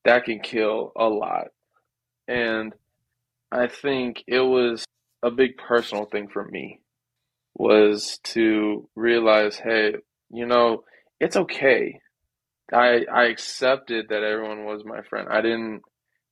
that 0.06 0.26
can 0.26 0.40
kill 0.40 0.92
a 0.96 1.06
lot. 1.06 1.48
And 2.28 2.74
I 3.52 3.68
think 3.68 4.24
it 4.28 4.40
was 4.40 4.86
a 5.24 5.32
big 5.32 5.58
personal 5.58 6.06
thing 6.06 6.28
for 6.30 6.46
me 6.46 6.80
was 7.56 8.20
to 8.24 8.90
realize, 8.96 9.58
hey, 9.58 9.96
you 10.30 10.46
know, 10.46 10.84
it's 11.20 11.36
okay. 11.36 12.00
I 12.74 13.06
I 13.12 13.26
accepted 13.26 14.08
that 14.10 14.24
everyone 14.24 14.66
was 14.66 14.84
my 14.86 15.02
friend. 15.02 15.28
I 15.30 15.42
didn't 15.42 15.82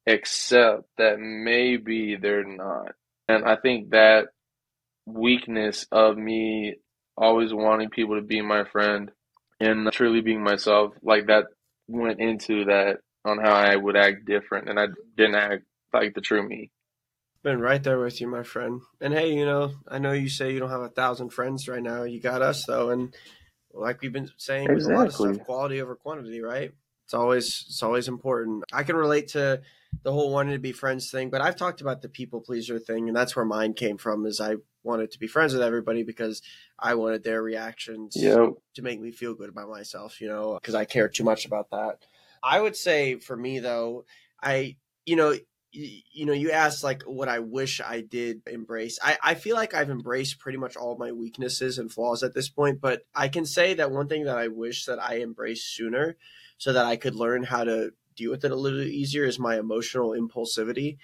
accept 0.08 0.84
that 0.97 1.19
maybe 1.19 2.15
they're 2.15 2.45
not. 2.45 2.93
And 3.27 3.45
I 3.45 3.58
think 3.58 3.91
that 3.91 4.27
weakness 5.05 5.86
of 5.91 6.17
me 6.17 6.75
always 7.17 7.53
wanting 7.53 7.89
people 7.89 8.15
to 8.15 8.21
be 8.21 8.41
my 8.41 8.63
friend 8.63 9.12
and 9.60 9.91
truly 9.91 10.21
being 10.21 10.43
myself, 10.43 10.93
like 11.03 11.27
that 11.27 11.45
went 11.88 12.19
into 12.21 12.65
that 12.65 12.99
on 13.25 13.39
how 13.39 13.53
I 13.53 13.75
would 13.75 13.97
act 13.97 14.25
different 14.25 14.69
and 14.69 14.79
I 14.79 14.86
didn't 15.17 15.36
act 15.36 15.63
like 15.93 16.13
the 16.13 16.21
true 16.21 16.47
me. 16.47 16.71
Been 17.41 17.62
right 17.62 17.82
there 17.82 17.99
with 17.99 18.19
you, 18.19 18.28
my 18.28 18.43
friend. 18.43 18.82
And 18.99 19.13
hey, 19.13 19.34
you 19.34 19.45
know, 19.45 19.71
I 19.88 19.97
know 19.97 20.12
you 20.12 20.28
say 20.28 20.52
you 20.52 20.60
don't 20.60 20.69
have 20.69 20.82
a 20.82 20.89
thousand 20.89 21.30
friends 21.30 21.69
right 21.69 21.82
now. 21.82 22.04
You 22.04 22.19
got 22.19 22.41
us 22.41 22.65
though, 22.65 22.89
and 22.89 23.15
like 23.73 24.02
we've 24.02 24.12
been 24.12 24.30
saying, 24.36 24.73
with 24.73 24.84
a 24.84 24.89
lot 24.89 25.08
of 25.08 25.13
Exactly. 25.13 25.34
stuff, 25.36 25.45
quality 25.45 25.82
over 25.82 25.95
quantity, 25.95 26.41
right? 26.41 26.73
It's 27.06 27.13
always 27.13 27.65
it's 27.69 27.82
always 27.82 28.10
important. 28.10 28.65
I 28.73 28.84
can 28.84 28.97
relate 28.97 29.30
to 29.30 29.62
the 30.04 30.12
whole 30.12 30.34
wanting 30.34 30.52
to 30.54 30.60
be 30.60 30.73
friends 30.73 31.10
thing, 31.12 31.30
but 31.30 31.39
I've 31.41 31.56
talked 31.56 31.80
about 31.80 32.02
the 32.02 32.10
people 32.10 32.41
pleaser 32.41 32.78
thing, 32.78 33.08
and 33.08 33.15
that's 33.15 33.38
where 33.38 33.45
mine 33.45 33.73
came 33.73 33.97
from. 33.97 34.25
Is 34.25 34.41
I 34.41 34.56
wanted 34.84 35.12
to 35.12 35.19
be 35.19 35.28
friends 35.28 35.54
with 35.54 35.63
everybody 35.63 36.04
because 36.04 36.41
I 36.78 36.95
wanted 36.95 37.23
their 37.23 37.41
reactions 37.41 38.17
Yep. 38.17 38.49
to 38.75 38.82
make 38.82 38.99
me 38.99 39.12
feel 39.12 39.34
good 39.34 39.49
about 39.49 39.69
myself, 39.69 40.19
you 40.19 40.28
know, 40.28 40.56
because 40.56 40.75
I 40.75 40.84
care 40.84 41.08
too 41.08 41.23
much 41.23 41.45
about 41.45 41.69
that. 41.71 41.99
I 42.43 42.60
would 42.60 42.75
say 42.75 43.15
for 43.15 43.38
me 43.38 43.60
though, 43.60 44.04
I 44.43 44.75
you 45.06 45.15
know 45.15 45.36
you 45.71 46.25
know 46.25 46.34
you 46.34 46.51
asked 46.51 46.84
like 46.84 47.03
what 47.03 47.29
I 47.29 47.39
wish 47.39 47.79
I 47.82 48.01
did 48.01 48.41
embrace. 48.47 48.97
I 49.03 49.17
I 49.21 49.36
feel 49.36 49.55
like 49.55 49.73
I've 49.73 49.89
embraced 49.89 50.39
pretty 50.39 50.58
much 50.58 50.75
all 50.75 50.97
my 50.97 51.12
weaknesses 51.12 51.77
and 51.77 51.91
flaws 51.91 52.23
at 52.23 52.34
this 52.34 52.49
point, 52.49 52.82
but 52.82 53.03
I 53.13 53.27
can 53.27 53.45
say 53.45 53.75
that 53.75 53.91
one 53.91 54.08
thing 54.08 54.25
that 54.25 54.38
I 54.38 54.47
wish 54.47 54.86
that 54.86 55.01
I 55.01 55.19
embraced 55.19 55.75
sooner 55.75 56.17
so 56.58 56.73
that 56.73 56.86
I 56.86 56.95
could 56.95 57.15
learn 57.15 57.43
how 57.43 57.63
to 57.63 57.91
deal 58.15 58.32
with 58.32 58.43
it 58.43 58.51
a 58.51 58.55
little 58.55 58.82
easier 58.82 59.25
is 59.25 59.39
my 59.39 59.58
emotional 59.58 60.12
impulsivity. 60.12 60.97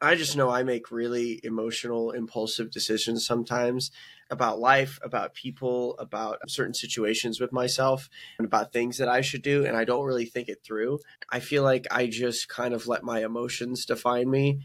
I 0.00 0.14
just 0.14 0.36
know 0.36 0.50
I 0.50 0.62
make 0.62 0.90
really 0.90 1.40
emotional, 1.42 2.12
impulsive 2.12 2.70
decisions 2.70 3.26
sometimes 3.26 3.90
about 4.30 4.60
life, 4.60 4.98
about 5.02 5.34
people, 5.34 5.96
about 5.98 6.38
certain 6.48 6.74
situations 6.74 7.40
with 7.40 7.52
myself, 7.52 8.08
and 8.38 8.46
about 8.46 8.72
things 8.72 8.98
that 8.98 9.08
I 9.08 9.20
should 9.20 9.42
do. 9.42 9.64
And 9.64 9.76
I 9.76 9.84
don't 9.84 10.04
really 10.04 10.26
think 10.26 10.48
it 10.48 10.62
through. 10.64 11.00
I 11.30 11.40
feel 11.40 11.64
like 11.64 11.86
I 11.90 12.06
just 12.06 12.48
kind 12.48 12.72
of 12.72 12.86
let 12.86 13.02
my 13.02 13.24
emotions 13.24 13.84
define 13.84 14.30
me 14.30 14.60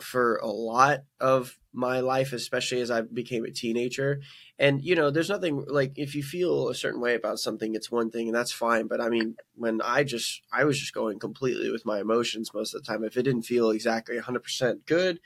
for 0.00 0.36
a 0.36 0.46
lot 0.46 1.00
of 1.20 1.58
my 1.76 2.00
life, 2.00 2.32
especially 2.32 2.80
as 2.80 2.90
I 2.90 3.02
became 3.02 3.44
a 3.44 3.50
teenager. 3.50 4.20
And, 4.58 4.82
you 4.82 4.94
know, 4.94 5.10
there's 5.10 5.28
nothing 5.28 5.64
like 5.68 5.92
if 5.96 6.14
you 6.14 6.22
feel 6.22 6.68
a 6.68 6.74
certain 6.74 7.00
way 7.00 7.14
about 7.14 7.38
something, 7.38 7.74
it's 7.74 7.90
one 7.90 8.10
thing 8.10 8.28
and 8.28 8.34
that's 8.34 8.52
fine. 8.52 8.86
But 8.86 9.00
I 9.00 9.08
mean, 9.08 9.36
when 9.54 9.80
I 9.82 10.02
just, 10.02 10.42
I 10.52 10.64
was 10.64 10.78
just 10.80 10.94
going 10.94 11.18
completely 11.18 11.70
with 11.70 11.84
my 11.84 12.00
emotions 12.00 12.54
most 12.54 12.74
of 12.74 12.82
the 12.82 12.86
time. 12.86 13.04
If 13.04 13.16
it 13.16 13.22
didn't 13.22 13.42
feel 13.42 13.70
exactly 13.70 14.18
100% 14.18 14.86
good 14.86 15.20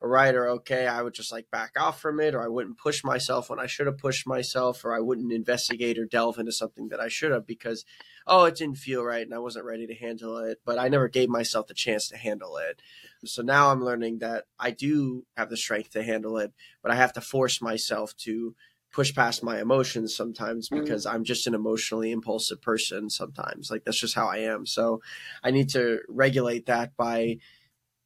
or 0.00 0.08
right 0.08 0.34
or 0.34 0.48
okay, 0.48 0.86
I 0.86 1.00
would 1.02 1.14
just 1.14 1.32
like 1.32 1.50
back 1.50 1.72
off 1.80 2.00
from 2.00 2.20
it 2.20 2.34
or 2.34 2.42
I 2.42 2.48
wouldn't 2.48 2.78
push 2.78 3.02
myself 3.02 3.48
when 3.48 3.58
I 3.58 3.66
should 3.66 3.86
have 3.86 3.98
pushed 3.98 4.26
myself 4.26 4.84
or 4.84 4.94
I 4.94 5.00
wouldn't 5.00 5.32
investigate 5.32 5.98
or 5.98 6.04
delve 6.04 6.38
into 6.38 6.52
something 6.52 6.88
that 6.90 7.00
I 7.00 7.08
should 7.08 7.32
have 7.32 7.46
because, 7.46 7.86
oh, 8.26 8.44
it 8.44 8.56
didn't 8.56 8.76
feel 8.76 9.02
right 9.02 9.24
and 9.24 9.34
I 9.34 9.38
wasn't 9.38 9.64
ready 9.64 9.86
to 9.86 9.94
handle 9.94 10.36
it. 10.38 10.60
But 10.64 10.78
I 10.78 10.88
never 10.88 11.08
gave 11.08 11.30
myself 11.30 11.68
the 11.68 11.74
chance 11.74 12.08
to 12.08 12.18
handle 12.18 12.58
it. 12.58 12.82
So 13.26 13.42
now 13.42 13.70
I'm 13.70 13.84
learning 13.84 14.18
that 14.18 14.44
I 14.58 14.70
do 14.70 15.24
have 15.36 15.50
the 15.50 15.56
strength 15.56 15.90
to 15.90 16.02
handle 16.02 16.38
it, 16.38 16.52
but 16.82 16.92
I 16.92 16.96
have 16.96 17.12
to 17.14 17.20
force 17.20 17.60
myself 17.60 18.16
to 18.18 18.54
push 18.92 19.14
past 19.14 19.42
my 19.42 19.60
emotions 19.60 20.14
sometimes 20.14 20.68
mm-hmm. 20.68 20.82
because. 20.82 21.06
I'm 21.06 21.24
just 21.24 21.46
an 21.46 21.54
emotionally 21.54 22.12
impulsive 22.12 22.62
person 22.62 23.10
sometimes. 23.10 23.70
Like 23.70 23.84
that's 23.84 24.00
just 24.00 24.14
how 24.14 24.26
I 24.28 24.38
am. 24.38 24.66
So 24.66 25.00
I 25.42 25.50
need 25.50 25.68
to 25.70 26.00
regulate 26.08 26.66
that 26.66 26.96
by 26.96 27.38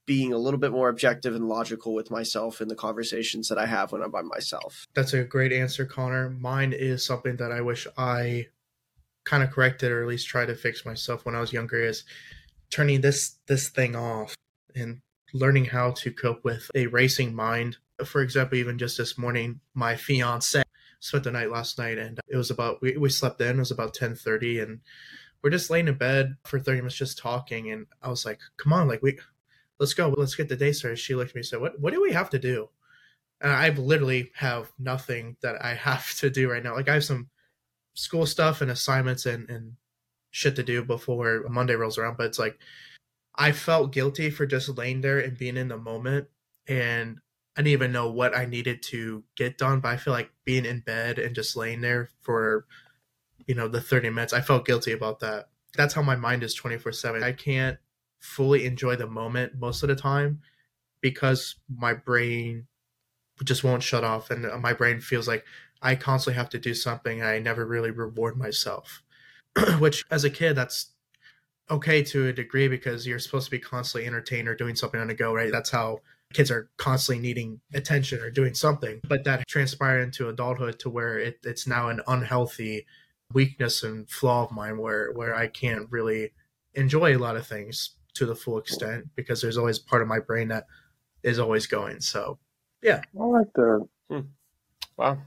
being 0.09 0.33
a 0.33 0.39
little 0.39 0.59
bit 0.59 0.73
more 0.73 0.89
objective 0.89 1.35
and 1.35 1.49
logical 1.49 1.93
with 1.93 2.11
myself 2.11 2.63
in 2.63 2.69
the 2.69 2.75
conversations 2.75 3.49
that 3.49 3.59
I 3.59 3.67
have 3.67 3.93
when 3.93 4.03
I'm 4.03 4.11
by 4.11 4.23
myself. 4.23 4.89
That's 4.95 5.13
a 5.13 5.23
great 5.23 5.53
answer, 5.53 5.85
Connor. 5.85 6.31
Mine 6.31 6.73
is 6.73 7.05
something 7.05 7.37
that 7.37 7.53
I 7.53 7.61
wish 7.61 7.87
I 7.99 8.47
kind 9.27 9.43
of 9.43 9.51
corrected 9.51 9.93
or 9.93 10.01
at 10.01 10.09
least 10.09 10.27
tried 10.27 10.47
to 10.47 10.55
fix 10.55 10.87
myself 10.87 11.27
when 11.27 11.35
I 11.35 11.41
was 11.41 11.53
younger 11.53 11.79
is 11.85 12.05
turning 12.71 13.03
this 13.03 13.37
this 13.47 13.69
thing 13.69 13.95
off 13.95 14.35
and 14.75 15.01
learning 15.33 15.67
how 15.67 15.93
to 15.93 16.13
cope 16.13 16.45
with 16.45 16.71
a 16.75 16.87
racing 16.87 17.35
mind. 17.35 17.77
For 18.05 18.23
example, 18.23 18.59
even 18.59 18.79
just 18.79 18.99
this 18.99 19.19
morning, 19.19 19.61
my 19.75 19.97
fiance 19.97 20.63
spent 21.01 21.25
the 21.25 21.31
night 21.31 21.51
last 21.51 21.79
night, 21.79 21.99
and 21.99 22.19
it 22.29 22.37
was 22.37 22.51
about 22.51 22.81
we, 22.81 22.97
we 22.97 23.09
slept 23.09 23.41
in. 23.41 23.57
It 23.57 23.59
was 23.59 23.71
about 23.71 23.95
ten 23.95 24.15
thirty, 24.15 24.61
and 24.61 24.81
we're 25.43 25.51
just 25.51 25.71
laying 25.71 25.89
in 25.89 25.95
bed 25.95 26.37
for 26.45 26.59
thirty 26.59 26.79
minutes, 26.79 26.97
just 26.97 27.19
talking. 27.19 27.71
And 27.71 27.87
I 28.03 28.09
was 28.09 28.25
like, 28.25 28.41
"Come 28.57 28.73
on, 28.73 28.89
like 28.89 29.03
we, 29.03 29.19
let's 29.79 29.95
go, 29.95 30.15
let's 30.17 30.35
get 30.35 30.49
the 30.49 30.57
day 30.57 30.73
started." 30.73 30.99
She 30.99 31.15
looked 31.15 31.31
at 31.31 31.35
me 31.35 31.41
and 31.41 31.47
said, 31.47 31.61
"What 31.61 31.81
what 31.81 31.93
do 31.93 32.03
we 32.03 32.13
have 32.13 32.31
to 32.31 32.39
do?" 32.39 32.69
And 33.41 33.53
I 33.53 33.69
literally 33.71 34.33
have 34.35 34.71
nothing 34.79 35.37
that 35.43 35.65
I 35.65 35.75
have 35.89 36.15
to 36.19 36.31
do 36.31 36.51
right 36.51 36.63
now. 36.63 36.75
Like 36.75 36.89
I 36.89 36.95
have 36.95 37.05
some 37.05 37.29
school 37.95 38.27
stuff 38.27 38.61
and 38.61 38.71
assignments 38.71 39.27
and 39.27 39.49
and 39.51 39.75
shit 40.31 40.57
to 40.57 40.63
do 40.63 40.85
before 40.85 41.45
Monday 41.49 41.75
rolls 41.75 41.99
around, 41.99 42.17
but 42.17 42.27
it's 42.27 42.39
like 42.39 42.59
I 43.39 43.53
felt 43.53 43.93
guilty 43.93 44.31
for 44.31 44.47
just 44.47 44.77
laying 44.77 45.01
there 45.01 45.21
and 45.21 45.39
being 45.39 45.57
in 45.57 45.69
the 45.69 45.79
moment. 45.79 46.27
And 46.67 47.21
I 47.57 47.63
didn't 47.63 47.73
even 47.73 47.93
know 47.93 48.11
what 48.11 48.37
I 48.37 48.45
needed 48.45 48.83
to 48.85 49.25
get 49.37 49.57
done, 49.57 49.81
but 49.81 49.91
I 49.91 49.97
feel 49.97 50.13
like 50.13 50.31
being 50.45 50.65
in 50.65 50.81
bed 50.81 51.19
and 51.19 51.35
just 51.35 51.57
laying 51.57 51.81
there 51.81 52.11
for, 52.21 52.67
you 53.47 53.55
know, 53.55 53.69
the 53.69 53.81
30 53.81 54.11
minutes, 54.11 54.33
I 54.33 54.41
felt 54.41 54.67
guilty 54.67 54.93
about 54.93 55.21
that. 55.21 55.49
That's 55.77 55.95
how 55.95 56.03
my 56.03 56.17
mind 56.17 56.43
is 56.43 56.55
24 56.55 56.93
7. 56.93 57.23
I 57.23 57.33
can't 57.33 57.79
fully 58.21 58.67
enjoy 58.67 58.97
the 58.97 59.07
moment 59.07 59.55
most 59.59 59.83
of 59.85 59.89
the 59.89 59.97
time 59.97 60.43
because 61.01 61.57
my 61.69 61.95
brain 61.95 62.67
just 63.45 63.63
won't 63.65 63.83
shut 63.83 64.05
off 64.05 64.31
and 64.31 64.47
uh, 64.47 64.59
my 64.59 64.73
brain 64.73 65.01
feels 65.01 65.29
like 65.29 65.45
I 65.81 65.95
constantly 65.95 66.37
have 66.37 66.49
to 66.51 66.59
do 66.59 66.75
something 66.75 67.21
and 67.21 67.29
I 67.29 67.39
never 67.39 67.65
really 67.65 67.91
reward 67.93 68.37
myself. 68.37 69.03
Which 69.79 70.05
as 70.11 70.25
a 70.25 70.31
kid 70.31 70.55
that's 70.57 70.91
okay 71.71 72.03
to 72.03 72.29
a 72.29 72.33
degree 72.33 72.69
because 72.69 73.07
you're 73.07 73.19
supposed 73.19 73.47
to 73.47 73.51
be 73.51 73.59
constantly 73.59 74.07
entertained 74.07 74.49
or 74.49 74.55
doing 74.55 74.75
something 74.75 75.01
on 75.01 75.09
the 75.09 75.15
go, 75.15 75.35
right? 75.35 75.53
That's 75.53 75.71
how 75.71 76.01
kids 76.33 76.51
are 76.51 76.69
constantly 76.77 77.23
needing 77.23 77.61
attention 77.75 78.21
or 78.21 78.31
doing 78.31 78.55
something. 78.55 79.01
But 79.09 79.25
that 79.25 79.47
transpired 79.49 80.01
into 80.01 80.29
adulthood 80.29 80.79
to 80.81 80.91
where 80.91 81.19
it, 81.19 81.39
it's 81.45 81.67
now 81.67 81.89
an 81.89 82.01
unhealthy 82.07 82.87
weakness 83.33 83.83
and 83.83 84.09
flaw 84.09 84.45
of 84.45 84.53
mine 84.53 84.79
where 84.79 85.13
where 85.13 85.35
I 85.35 85.49
can't 85.49 85.87
really 85.91 86.33
enjoy 86.75 87.17
a 87.17 87.19
lot 87.19 87.37
of 87.37 87.47
things 87.47 87.91
to 88.15 88.27
the 88.27 88.35
full 88.35 88.59
extent 88.59 89.07
because 89.17 89.41
there's 89.41 89.59
always 89.59 89.79
part 89.79 90.03
of 90.03 90.09
my 90.09 90.19
brain 90.19 90.49
that 90.49 90.67
is 91.23 91.39
always 91.39 91.67
going. 91.67 92.01
So 92.01 92.39
yeah. 92.83 93.03
I 93.19 93.25
like 93.25 93.53
that. 93.55 93.89
Hmm. 94.11 94.21
Wow. 94.97 95.19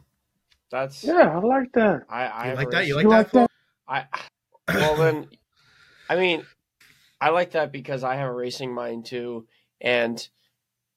That's 0.71 1.03
yeah, 1.03 1.29
I 1.29 1.39
like 1.39 1.71
that. 1.73 2.03
I, 2.09 2.25
I 2.25 2.49
you 2.49 2.55
like 2.55 2.69
that? 2.71 2.87
You 2.87 2.95
like, 2.95 3.03
you 3.03 3.09
that? 3.09 3.31
that? 3.33 3.51
I 3.87 4.05
well 4.67 4.95
then 4.95 5.27
I 6.11 6.17
mean, 6.17 6.45
I 7.21 7.29
like 7.29 7.51
that 7.51 7.71
because 7.71 8.03
I 8.03 8.15
have 8.15 8.27
a 8.27 8.33
racing 8.33 8.73
mind 8.73 9.05
too, 9.05 9.47
and 9.79 10.27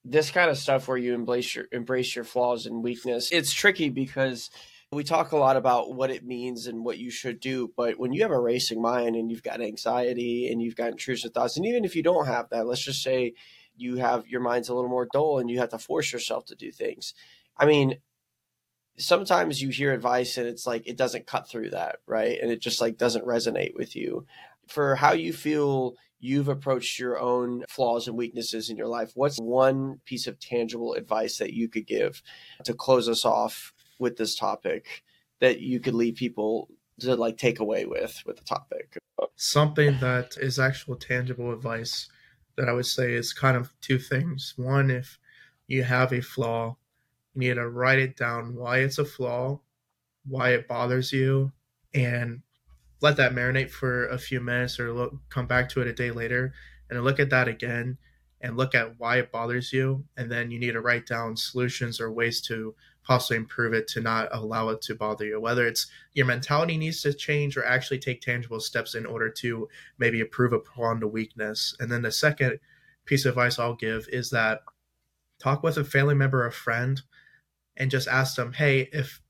this 0.05 0.33
kind 0.33 0.50
of 0.50 0.59
stuff 0.59 0.88
where 0.88 0.96
you 0.96 1.14
embrace 1.14 1.55
your 1.55 1.66
embrace 1.70 2.16
your 2.16 2.24
flaws 2.24 2.66
and 2.66 2.83
weakness. 2.83 3.31
It's 3.31 3.53
tricky 3.53 3.90
because 3.90 4.50
we 4.90 5.05
talk 5.05 5.31
a 5.31 5.37
lot 5.37 5.57
about 5.57 5.94
what 5.94 6.11
it 6.11 6.24
means 6.24 6.66
and 6.66 6.85
what 6.85 6.98
you 6.98 7.12
should 7.12 7.38
do, 7.38 7.72
but 7.77 7.96
when 7.96 8.12
you 8.12 8.22
have 8.22 8.33
a 8.33 8.40
racing 8.40 8.83
mind 8.83 9.14
and 9.14 9.31
you've 9.31 9.44
got 9.44 9.61
anxiety 9.61 10.48
and 10.50 10.61
you've 10.61 10.74
got 10.74 10.90
intrusive 10.90 11.33
thoughts, 11.33 11.57
and 11.57 11.64
even 11.64 11.85
if 11.85 11.94
you 11.94 12.03
don't 12.03 12.27
have 12.27 12.48
that, 12.50 12.66
let's 12.66 12.85
just 12.85 13.05
say 13.05 13.35
you 13.77 13.98
have 13.98 14.27
your 14.27 14.40
mind's 14.40 14.68
a 14.68 14.74
little 14.74 14.90
more 14.90 15.07
dull 15.12 15.38
and 15.38 15.48
you 15.48 15.61
have 15.61 15.68
to 15.68 15.79
force 15.79 16.12
yourself 16.12 16.44
to 16.46 16.57
do 16.57 16.72
things. 16.72 17.14
I 17.57 17.66
mean, 17.66 17.98
sometimes 18.96 19.62
you 19.62 19.68
hear 19.68 19.92
advice 19.92 20.38
and 20.38 20.48
it's 20.48 20.66
like 20.66 20.88
it 20.88 20.96
doesn't 20.96 21.29
cut 21.29 21.48
through 21.48 21.70
that, 21.70 21.98
right? 22.05 22.37
And 22.42 22.50
it 22.50 22.61
just 22.61 22.81
like 22.81 22.96
doesn't 22.96 23.24
resonate 23.24 23.77
with 23.77 23.94
you 23.94 24.27
for 24.68 24.96
how 24.96 25.12
you 25.12 25.33
feel 25.33 25.94
you've 26.20 26.48
approached 26.48 26.98
your 26.98 27.20
own 27.20 27.64
flaws 27.68 28.09
and 28.09 28.16
weaknesses 28.16 28.70
in 28.70 28.77
your 28.77 28.87
life, 28.88 29.12
what's 29.14 29.38
one 29.38 30.00
piece 30.07 30.27
of 30.27 30.40
tangible 30.40 30.94
advice 30.94 31.37
that 31.38 31.53
you 31.53 31.68
could 31.68 31.87
give 31.87 32.22
to 32.64 32.72
close 32.72 33.09
us 33.09 33.24
off 33.24 33.72
with 33.98 34.16
this 34.16 34.35
topic 34.35 35.05
that 35.40 35.61
you 35.61 35.81
could 35.81 35.94
leave 35.94 36.14
people 36.14 36.68
to 37.00 37.14
like 37.14 37.37
take 37.37 37.61
away 37.61 37.85
with 37.85 38.22
with 38.24 38.37
the 38.37 38.44
topic? 38.44 38.96
Something 39.37 39.98
that 40.00 40.37
is 40.38 40.59
actual 40.59 40.96
tangible 40.96 41.53
advice 41.53 42.09
that 42.57 42.68
I 42.68 42.72
would 42.72 42.87
say 42.87 43.12
is 43.12 43.33
kind 43.33 43.57
of 43.57 43.72
two 43.81 43.98
things. 43.98 44.55
One, 44.57 44.90
if 44.90 45.18
you 45.66 45.83
have 45.83 46.12
a 46.12 46.20
flaw, 46.20 46.77
you 47.35 47.48
need 47.48 47.55
to 47.55 47.68
write 47.68 47.98
it 47.98 48.16
down 48.16 48.55
why 48.55 48.79
it's 48.79 48.98
a 48.98 49.05
flaw, 49.05 49.61
why 50.27 50.50
it 50.50 50.68
bothers 50.68 51.12
you, 51.12 51.53
and 51.92 52.42
let 53.00 53.16
that 53.16 53.35
marinate 53.35 53.70
for 53.70 54.07
a 54.09 54.18
few 54.18 54.40
minutes 54.40 54.78
or 54.80 54.92
look, 54.92 55.14
come 55.30 55.46
back 55.46 55.68
to 55.70 55.80
it 55.80 55.87
a 55.87 55.92
day 55.92 56.11
later 56.11 56.52
and 56.90 57.02
look 57.02 57.20
at 57.20 57.30
that 57.30 57.48
again 57.48 57.98
and 58.40 58.57
look 58.57 58.74
at 58.74 58.98
why 58.98 59.16
it 59.18 59.33
bothers 59.33 59.72
you 59.72 60.04
and 60.16 60.30
then 60.30 60.50
you 60.50 60.59
need 60.59 60.72
to 60.72 60.80
write 60.80 61.07
down 61.07 61.37
solutions 61.37 62.00
or 62.00 62.12
ways 62.12 62.40
to 62.42 62.74
possibly 63.02 63.37
improve 63.37 63.74
it 63.74 63.87
to 63.88 64.00
not 64.00 64.28
allow 64.33 64.68
it 64.70 64.80
to 64.80 64.94
bother 64.94 65.26
you. 65.26 65.40
Whether 65.40 65.66
it's 65.66 65.87
your 66.14 66.26
mentality 66.26 66.78
needs 66.78 67.02
to 67.02 67.12
change 67.12 67.57
or 67.57 67.64
actually 67.64 67.98
take 67.98 68.20
tangible 68.20 68.61
steps 68.61 68.94
in 68.94 69.04
order 69.04 69.28
to 69.30 69.68
maybe 69.98 70.20
improve 70.20 70.52
upon 70.52 71.00
the 71.00 71.09
weakness. 71.09 71.74
And 71.80 71.92
then 71.92 72.02
the 72.02 72.12
second 72.12 72.59
piece 73.04 73.24
of 73.24 73.30
advice 73.30 73.59
i'll 73.59 73.74
give 73.74 74.09
is 74.09 74.30
that 74.30 74.61
talk 75.38 75.62
with 75.62 75.76
a 75.76 75.85
family 75.85 76.14
member 76.14 76.44
or 76.44 76.50
friend 76.50 77.02
and 77.76 77.90
just 77.90 78.09
ask 78.09 78.37
them 78.37 78.52
hey 78.52 78.88
if 78.92 79.20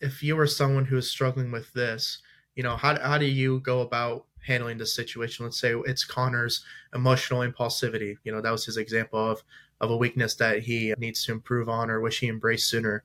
if 0.00 0.22
you 0.22 0.34
were 0.34 0.46
someone 0.46 0.84
who 0.84 0.96
is 0.96 1.10
struggling 1.10 1.50
with 1.52 1.72
this 1.72 2.20
you 2.54 2.62
know 2.62 2.76
how, 2.76 2.98
how 3.00 3.18
do 3.18 3.26
you 3.26 3.60
go 3.60 3.80
about 3.80 4.26
handling 4.44 4.78
this 4.78 4.94
situation? 4.94 5.44
Let's 5.44 5.60
say 5.60 5.74
it's 5.86 6.04
connor's 6.04 6.64
emotional 6.94 7.40
impulsivity 7.40 8.16
you 8.24 8.32
know 8.32 8.40
that 8.40 8.50
was 8.50 8.64
his 8.64 8.76
example 8.76 9.30
of 9.30 9.42
of 9.80 9.90
a 9.90 9.96
weakness 9.96 10.34
that 10.36 10.60
he 10.60 10.94
needs 10.98 11.24
to 11.24 11.32
improve 11.32 11.68
on 11.68 11.90
or 11.90 12.00
wish 12.00 12.20
he 12.20 12.28
embraced 12.28 12.68
sooner. 12.68 13.04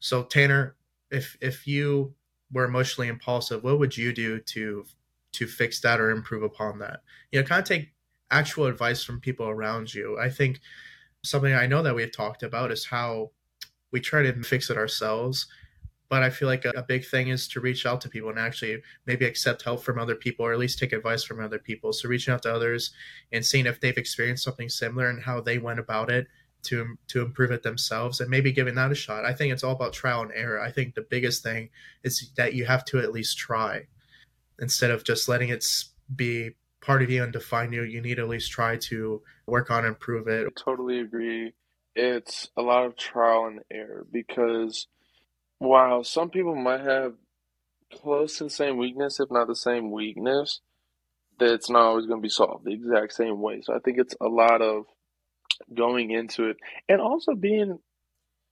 So 0.00 0.24
tanner 0.24 0.76
if 1.10 1.36
if 1.40 1.66
you 1.66 2.14
were 2.52 2.64
emotionally 2.64 3.08
impulsive 3.08 3.64
what 3.64 3.78
would 3.78 3.96
you 3.96 4.12
do 4.12 4.38
to 4.40 4.84
to 5.32 5.46
fix 5.46 5.80
that 5.80 6.00
or 6.00 6.10
improve 6.10 6.42
upon 6.42 6.78
that? 6.80 7.00
You 7.30 7.40
know 7.40 7.46
kind 7.46 7.60
of 7.62 7.68
take 7.68 7.92
actual 8.30 8.66
advice 8.66 9.04
from 9.04 9.20
people 9.20 9.46
around 9.48 9.92
you. 9.94 10.18
I 10.18 10.30
think 10.30 10.60
something 11.24 11.54
i 11.54 11.66
know 11.66 11.82
that 11.82 11.94
we've 11.94 12.14
talked 12.14 12.42
about 12.42 12.72
is 12.72 12.84
how 12.86 13.30
we 13.92 14.00
try 14.00 14.22
to 14.22 14.42
fix 14.42 14.70
it 14.70 14.76
ourselves 14.76 15.46
but 16.12 16.22
I 16.22 16.28
feel 16.28 16.46
like 16.46 16.66
a, 16.66 16.72
a, 16.76 16.82
big 16.82 17.06
thing 17.06 17.28
is 17.28 17.48
to 17.48 17.60
reach 17.60 17.86
out 17.86 18.02
to 18.02 18.08
people 18.10 18.28
and 18.28 18.38
actually 18.38 18.82
maybe 19.06 19.24
accept 19.24 19.62
help 19.62 19.82
from 19.82 19.98
other 19.98 20.14
people 20.14 20.44
or 20.44 20.52
at 20.52 20.58
least 20.58 20.78
take 20.78 20.92
advice 20.92 21.24
from 21.24 21.42
other 21.42 21.58
people. 21.58 21.90
So 21.94 22.06
reaching 22.06 22.34
out 22.34 22.42
to 22.42 22.52
others 22.52 22.90
and 23.32 23.42
seeing 23.42 23.64
if 23.64 23.80
they've 23.80 23.96
experienced 23.96 24.44
something 24.44 24.68
similar 24.68 25.08
and 25.08 25.22
how 25.22 25.40
they 25.40 25.56
went 25.56 25.78
about 25.78 26.10
it 26.10 26.26
to 26.64 26.98
to 27.08 27.22
improve 27.22 27.50
it 27.50 27.62
themselves 27.62 28.20
and 28.20 28.28
maybe 28.28 28.52
giving 28.52 28.74
that 28.74 28.92
a 28.92 28.94
shot. 28.94 29.24
I 29.24 29.32
think 29.32 29.54
it's 29.54 29.64
all 29.64 29.72
about 29.72 29.94
trial 29.94 30.20
and 30.20 30.32
error. 30.34 30.60
I 30.60 30.70
think 30.70 30.94
the 30.94 31.00
biggest 31.00 31.42
thing 31.42 31.70
is 32.04 32.30
that 32.36 32.52
you 32.52 32.66
have 32.66 32.84
to 32.86 32.98
at 32.98 33.10
least 33.10 33.38
try 33.38 33.86
instead 34.60 34.90
of 34.90 35.04
just 35.04 35.30
letting 35.30 35.48
it 35.48 35.64
be 36.14 36.50
part 36.82 37.02
of 37.02 37.08
you 37.08 37.22
and 37.22 37.32
define 37.32 37.72
you. 37.72 37.84
You 37.84 38.02
need 38.02 38.16
to 38.16 38.22
at 38.24 38.28
least 38.28 38.52
try 38.52 38.76
to 38.76 39.22
work 39.46 39.70
on 39.70 39.86
improve 39.86 40.28
it. 40.28 40.46
I 40.46 40.50
totally 40.62 41.00
agree. 41.00 41.54
It's 41.96 42.50
a 42.54 42.60
lot 42.60 42.84
of 42.84 42.98
trial 42.98 43.46
and 43.46 43.60
error 43.70 44.06
because 44.12 44.88
Wow, 45.62 46.02
some 46.02 46.28
people 46.28 46.56
might 46.56 46.80
have 46.80 47.14
close 47.94 48.38
to 48.38 48.44
the 48.44 48.50
same 48.50 48.78
weakness, 48.78 49.20
if 49.20 49.30
not 49.30 49.46
the 49.46 49.54
same 49.54 49.92
weakness, 49.92 50.60
that's 51.38 51.70
not 51.70 51.82
always 51.82 52.06
going 52.06 52.18
to 52.18 52.22
be 52.22 52.28
solved 52.28 52.64
the 52.64 52.72
exact 52.72 53.12
same 53.12 53.40
way. 53.40 53.62
So 53.62 53.72
I 53.72 53.78
think 53.78 53.98
it's 53.98 54.16
a 54.20 54.26
lot 54.26 54.60
of 54.60 54.86
going 55.72 56.10
into 56.10 56.48
it 56.48 56.56
and 56.88 57.00
also 57.00 57.36
being 57.36 57.78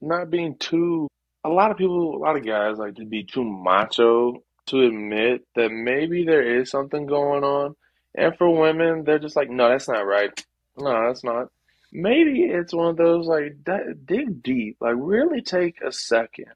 not 0.00 0.30
being 0.30 0.56
too. 0.56 1.08
A 1.42 1.48
lot 1.48 1.72
of 1.72 1.78
people, 1.78 2.14
a 2.14 2.22
lot 2.22 2.36
of 2.36 2.46
guys 2.46 2.78
like 2.78 2.94
to 2.94 3.04
be 3.04 3.24
too 3.24 3.42
macho 3.42 4.44
to 4.66 4.80
admit 4.82 5.44
that 5.56 5.72
maybe 5.72 6.24
there 6.24 6.60
is 6.60 6.70
something 6.70 7.06
going 7.06 7.42
on. 7.42 7.74
And 8.14 8.38
for 8.38 8.56
women, 8.56 9.02
they're 9.02 9.18
just 9.18 9.34
like, 9.34 9.50
no, 9.50 9.68
that's 9.68 9.88
not 9.88 10.06
right. 10.06 10.30
No, 10.78 11.08
that's 11.08 11.24
not. 11.24 11.48
Maybe 11.92 12.44
it's 12.44 12.72
one 12.72 12.90
of 12.90 12.96
those 12.96 13.26
like 13.26 13.64
dig 14.04 14.44
deep, 14.44 14.76
like 14.80 14.94
really 14.96 15.42
take 15.42 15.80
a 15.84 15.90
second. 15.90 16.52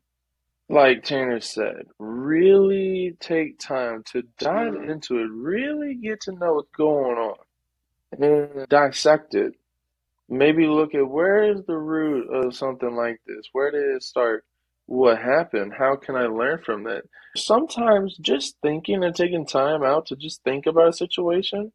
Like 0.68 1.04
Tanner 1.04 1.40
said, 1.40 1.86
really 1.98 3.16
take 3.20 3.58
time 3.58 4.02
to 4.12 4.22
dive 4.38 4.72
mm-hmm. 4.72 4.90
into 4.90 5.18
it, 5.18 5.28
really 5.30 5.94
get 5.94 6.22
to 6.22 6.32
know 6.32 6.54
what's 6.54 6.70
going 6.76 7.16
on 7.18 7.36
and 8.12 8.68
dissect 8.68 9.34
it. 9.34 9.54
Maybe 10.28 10.66
look 10.66 10.94
at 10.94 11.06
where 11.08 11.52
is 11.52 11.64
the 11.66 11.76
root 11.76 12.30
of 12.30 12.56
something 12.56 12.96
like 12.96 13.20
this? 13.26 13.46
Where 13.52 13.70
did 13.70 13.96
it 13.96 14.02
start? 14.02 14.44
What 14.86 15.18
happened? 15.18 15.74
How 15.78 15.96
can 15.96 16.16
I 16.16 16.26
learn 16.26 16.62
from 16.64 16.84
that? 16.84 17.04
Sometimes 17.36 18.16
just 18.16 18.56
thinking 18.62 19.04
and 19.04 19.14
taking 19.14 19.46
time 19.46 19.82
out 19.82 20.06
to 20.06 20.16
just 20.16 20.42
think 20.44 20.66
about 20.66 20.88
a 20.88 20.92
situation 20.92 21.72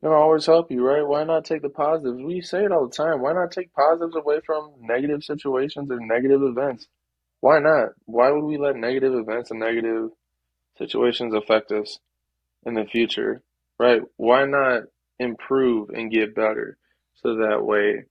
can 0.00 0.12
always 0.12 0.46
help 0.46 0.70
you, 0.70 0.84
right? 0.86 1.06
Why 1.06 1.24
not 1.24 1.44
take 1.44 1.62
the 1.62 1.68
positives? 1.68 2.22
We 2.22 2.40
say 2.40 2.64
it 2.64 2.72
all 2.72 2.86
the 2.86 2.94
time. 2.94 3.20
Why 3.20 3.32
not 3.32 3.50
take 3.50 3.72
positives 3.72 4.14
away 4.14 4.40
from 4.46 4.72
negative 4.80 5.24
situations 5.24 5.90
or 5.90 5.98
negative 6.00 6.42
events? 6.42 6.86
Why 7.40 7.60
not? 7.60 7.90
Why 8.04 8.30
would 8.30 8.44
we 8.44 8.58
let 8.58 8.76
negative 8.76 9.14
events 9.14 9.50
and 9.50 9.60
negative 9.60 10.10
situations 10.76 11.34
affect 11.34 11.72
us 11.72 11.98
in 12.64 12.74
the 12.74 12.84
future, 12.84 13.42
right? 13.78 14.02
Why 14.16 14.44
not 14.44 14.84
improve 15.18 15.90
and 15.90 16.10
get 16.10 16.34
better 16.34 16.78
so 17.14 17.36
that 17.36 17.64
way 17.64 18.04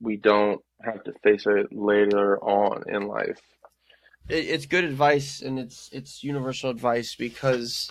we 0.00 0.16
don't 0.16 0.60
have 0.82 1.04
to 1.04 1.12
face 1.22 1.46
it 1.46 1.72
later 1.72 2.38
on 2.42 2.84
in 2.88 3.06
life? 3.06 3.40
it's 4.30 4.66
good 4.66 4.84
advice 4.84 5.42
and 5.42 5.58
it's 5.58 5.88
it's 5.92 6.22
universal 6.22 6.70
advice 6.70 7.14
because 7.16 7.90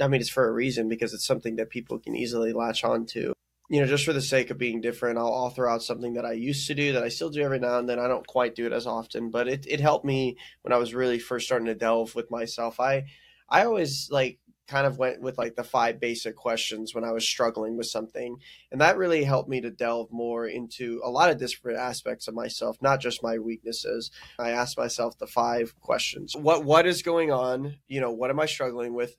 I 0.00 0.08
mean 0.08 0.20
it's 0.20 0.30
for 0.30 0.48
a 0.48 0.52
reason 0.52 0.88
because 0.88 1.12
it's 1.12 1.26
something 1.26 1.56
that 1.56 1.70
people 1.70 1.98
can 1.98 2.14
easily 2.14 2.52
latch 2.52 2.84
on 2.84 3.06
to. 3.06 3.35
You 3.68 3.80
know, 3.80 3.86
just 3.86 4.04
for 4.04 4.12
the 4.12 4.22
sake 4.22 4.50
of 4.50 4.58
being 4.58 4.80
different, 4.80 5.18
I'll, 5.18 5.50
throw 5.50 5.72
out 5.72 5.82
something 5.82 6.14
that 6.14 6.24
I 6.24 6.32
used 6.32 6.66
to 6.68 6.74
do 6.74 6.92
that 6.92 7.02
I 7.02 7.08
still 7.08 7.30
do 7.30 7.42
every 7.42 7.58
now 7.58 7.78
and 7.78 7.88
then. 7.88 7.98
I 7.98 8.06
don't 8.06 8.26
quite 8.26 8.54
do 8.54 8.66
it 8.66 8.72
as 8.72 8.86
often, 8.86 9.30
but 9.30 9.48
it, 9.48 9.66
it 9.68 9.80
helped 9.80 10.04
me 10.04 10.36
when 10.62 10.72
I 10.72 10.76
was 10.76 10.94
really 10.94 11.18
first 11.18 11.46
starting 11.46 11.66
to 11.66 11.74
delve 11.74 12.14
with 12.14 12.30
myself. 12.30 12.78
I 12.78 13.06
I 13.48 13.64
always 13.64 14.08
like 14.10 14.38
kind 14.66 14.86
of 14.86 14.98
went 14.98 15.20
with 15.20 15.38
like 15.38 15.54
the 15.54 15.64
five 15.64 16.00
basic 16.00 16.36
questions 16.36 16.94
when 16.94 17.04
I 17.04 17.12
was 17.12 17.26
struggling 17.26 17.76
with 17.76 17.86
something. 17.86 18.36
And 18.72 18.80
that 18.80 18.98
really 18.98 19.24
helped 19.24 19.48
me 19.48 19.60
to 19.60 19.70
delve 19.70 20.10
more 20.10 20.46
into 20.46 21.00
a 21.04 21.10
lot 21.10 21.30
of 21.30 21.38
different 21.38 21.78
aspects 21.78 22.26
of 22.28 22.34
myself, 22.34 22.76
not 22.80 23.00
just 23.00 23.22
my 23.22 23.38
weaknesses. 23.38 24.10
I 24.38 24.50
asked 24.50 24.76
myself 24.76 25.18
the 25.18 25.26
five 25.26 25.78
questions. 25.80 26.34
What 26.36 26.64
what 26.64 26.86
is 26.86 27.02
going 27.02 27.30
on? 27.30 27.76
You 27.86 28.00
know, 28.00 28.10
what 28.10 28.30
am 28.30 28.40
I 28.40 28.46
struggling 28.46 28.94
with? 28.94 29.16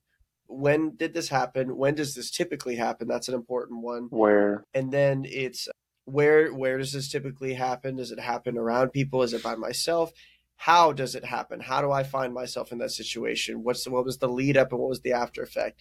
When 0.47 0.95
did 0.95 1.13
this 1.13 1.29
happen? 1.29 1.77
When 1.77 1.95
does 1.95 2.15
this 2.15 2.31
typically 2.31 2.75
happen? 2.75 3.07
That's 3.07 3.27
an 3.27 3.35
important 3.35 3.81
one. 3.81 4.07
Where? 4.09 4.63
And 4.73 4.91
then 4.91 5.25
it's 5.27 5.67
where 6.05 6.53
where 6.53 6.77
does 6.77 6.93
this 6.93 7.09
typically 7.09 7.53
happen? 7.53 7.97
Does 7.97 8.11
it 8.11 8.19
happen 8.19 8.57
around 8.57 8.91
people? 8.91 9.23
Is 9.23 9.33
it 9.33 9.43
by 9.43 9.55
myself? 9.55 10.11
how 10.57 10.91
does 10.91 11.15
it 11.15 11.23
happen? 11.23 11.59
How 11.59 11.81
do 11.81 11.91
I 11.91 12.03
find 12.03 12.33
myself 12.33 12.71
in 12.71 12.79
that 12.79 12.91
situation? 12.91 13.63
What's 13.63 13.83
the, 13.83 13.91
what 13.91 14.03
was 14.03 14.17
the 14.17 14.27
lead 14.27 14.57
up 14.57 14.71
and 14.71 14.81
what 14.81 14.89
was 14.89 15.01
the 15.01 15.13
after 15.13 15.43
effect? 15.43 15.79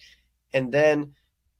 And 0.53 0.71
then 0.71 1.13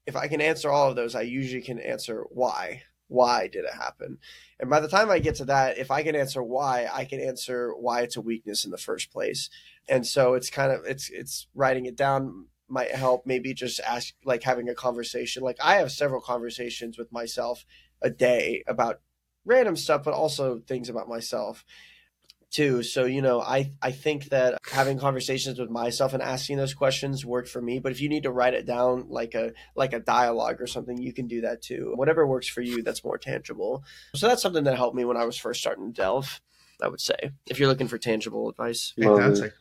if 0.06 0.15
I 0.15 0.28
can 0.28 0.39
answer 0.39 0.70
all 0.70 0.89
of 0.89 0.96
those, 0.96 1.15
I 1.15 1.22
usually 1.22 1.63
can 1.63 1.80
answer 1.80 2.26
why. 2.30 2.84
Why 3.08 3.48
did 3.48 3.65
it 3.65 3.74
happen? 3.74 4.20
And 4.60 4.70
by 4.70 4.80
the 4.80 4.88
time 4.88 5.10
I 5.10 5.20
get 5.20 5.36
to 5.36 5.46
that, 5.46 5.78
if 5.78 5.91
I 5.91 6.04
can 6.04 6.15
answer 6.15 6.43
why, 6.43 6.88
I 6.93 7.06
can 7.06 7.20
answer 7.20 7.74
why 7.76 8.02
it's 8.02 8.17
a 8.17 8.22
weakness 8.22 8.65
in 8.65 8.72
the 8.72 8.78
first 8.78 9.12
place. 9.12 9.50
And 9.89 10.06
so 10.06 10.34
it's 10.36 10.50
kind 10.50 10.72
of 10.72 10.86
it's 10.86 11.10
it's 11.10 11.48
writing 11.56 11.86
it 11.86 11.96
down 11.96 12.48
might 12.69 12.91
help 12.91 13.25
maybe 13.25 13.53
just 13.53 13.80
ask 13.80 14.13
like 14.25 14.43
having 14.43 14.69
a 14.69 14.75
conversation. 14.75 15.43
Like 15.43 15.58
I 15.63 15.75
have 15.75 15.91
several 15.91 16.21
conversations 16.21 16.97
with 16.97 17.12
myself 17.12 17.65
a 18.01 18.10
day 18.10 18.63
about 18.67 19.01
random 19.45 19.75
stuff, 19.75 20.03
but 20.03 20.13
also 20.13 20.60
things 20.60 20.89
about 20.89 21.08
myself 21.08 21.65
too. 22.51 22.84
So, 22.84 23.06
you 23.06 23.21
know, 23.21 23.41
I, 23.41 23.71
I 23.82 23.91
think 23.91 24.25
that 24.25 24.58
having 24.71 24.99
conversations 24.99 25.60
with 25.60 25.69
myself 25.69 26.13
and 26.13 26.23
asking 26.23 26.58
those 26.58 26.73
questions 26.73 27.25
worked 27.25 27.49
for 27.49 27.62
me. 27.62 27.80
But 27.80 27.91
if 27.91 28.01
you 28.01 28.10
need 28.10 28.23
to 28.23 28.32
write 28.32 28.53
it 28.53 28.65
down 28.65 29.08
like 29.10 29.36
a 29.36 29.53
like 29.75 29.93
a 29.93 29.99
dialogue 29.99 30.62
or 30.62 30.67
something, 30.67 30.97
you 30.97 31.13
can 31.13 31.27
do 31.27 31.41
that 31.41 31.62
too. 31.62 31.93
Whatever 31.95 32.25
works 32.25 32.47
for 32.47 32.62
you 32.62 32.84
that's 32.84 33.03
more 33.03 33.17
tangible. 33.17 33.84
So 34.15 34.27
that's 34.27 34.41
something 34.41 34.63
that 34.65 34.77
helped 34.77 34.95
me 34.95 35.06
when 35.06 35.17
I 35.17 35.25
was 35.25 35.38
first 35.38 35.60
starting 35.60 35.88
to 35.88 35.93
delve, 35.93 36.41
I 36.82 36.88
would 36.88 37.01
say. 37.01 37.32
If 37.47 37.60
you're 37.60 37.69
looking 37.69 37.88
for 37.88 37.97
tangible 37.97 38.49
advice. 38.49 38.93
Fantastic. 38.99 39.53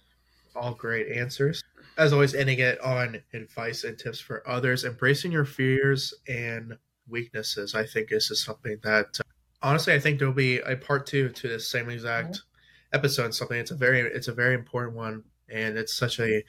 All 0.54 0.74
great 0.74 1.08
answers. 1.12 1.62
As 1.98 2.12
always, 2.12 2.34
ending 2.34 2.58
it 2.58 2.80
on 2.80 3.22
advice 3.32 3.84
and 3.84 3.98
tips 3.98 4.20
for 4.20 4.46
others. 4.48 4.84
Embracing 4.84 5.32
your 5.32 5.46
fears 5.46 6.12
and 6.28 6.76
weaknesses, 7.08 7.74
I 7.74 7.86
think, 7.86 8.10
this 8.10 8.30
is 8.30 8.42
something 8.42 8.78
that 8.82 9.18
honestly, 9.62 9.94
I 9.94 9.98
think 9.98 10.18
there'll 10.18 10.34
be 10.34 10.58
a 10.58 10.76
part 10.76 11.06
two 11.06 11.30
to 11.30 11.48
this 11.48 11.68
same 11.68 11.88
exact 11.88 12.32
mm-hmm 12.32 12.46
episode 12.92 13.34
something. 13.34 13.58
It's 13.58 13.70
a 13.70 13.76
very 13.76 14.00
it's 14.00 14.28
a 14.28 14.34
very 14.34 14.54
important 14.54 14.96
one, 14.96 15.22
and 15.48 15.76
it's 15.76 15.94
such 15.94 16.18
a 16.20 16.42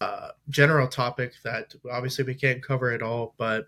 uh, 0.00 0.28
general 0.48 0.88
topic 0.88 1.34
that 1.44 1.74
obviously 1.90 2.24
we 2.24 2.34
can't 2.34 2.62
cover 2.62 2.92
it 2.92 3.02
all, 3.02 3.34
but 3.38 3.66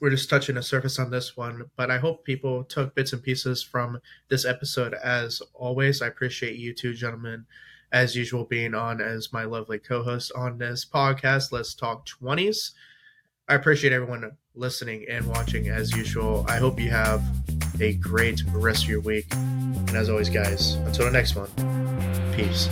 we're 0.00 0.10
just 0.10 0.30
touching 0.30 0.54
the 0.54 0.62
surface 0.62 0.98
on 0.98 1.10
this 1.10 1.36
one. 1.36 1.70
But 1.76 1.90
I 1.90 1.98
hope 1.98 2.24
people 2.24 2.64
took 2.64 2.94
bits 2.94 3.12
and 3.12 3.22
pieces 3.22 3.62
from 3.62 4.00
this 4.28 4.44
episode. 4.44 4.94
As 4.94 5.42
always, 5.54 6.00
I 6.00 6.06
appreciate 6.06 6.56
you 6.56 6.72
two 6.72 6.94
gentlemen, 6.94 7.44
as 7.92 8.14
usual, 8.14 8.44
being 8.44 8.74
on 8.74 9.00
as 9.00 9.32
my 9.32 9.44
lovely 9.44 9.78
co-host 9.78 10.32
on 10.34 10.58
this 10.58 10.84
podcast. 10.84 11.52
Let's 11.52 11.74
talk 11.74 12.06
twenties. 12.06 12.72
I 13.48 13.54
appreciate 13.54 13.92
everyone 13.92 14.30
listening 14.54 15.06
and 15.08 15.26
watching 15.26 15.68
as 15.68 15.94
usual. 15.96 16.44
I 16.48 16.58
hope 16.58 16.78
you 16.78 16.90
have 16.90 17.22
a 17.80 17.94
great 17.94 18.42
rest 18.52 18.84
of 18.84 18.90
your 18.90 19.00
week. 19.00 19.26
And 19.32 19.90
as 19.90 20.08
always, 20.08 20.28
guys, 20.28 20.74
until 20.74 21.06
the 21.06 21.10
next 21.10 21.34
one, 21.34 21.48
peace. 22.36 22.68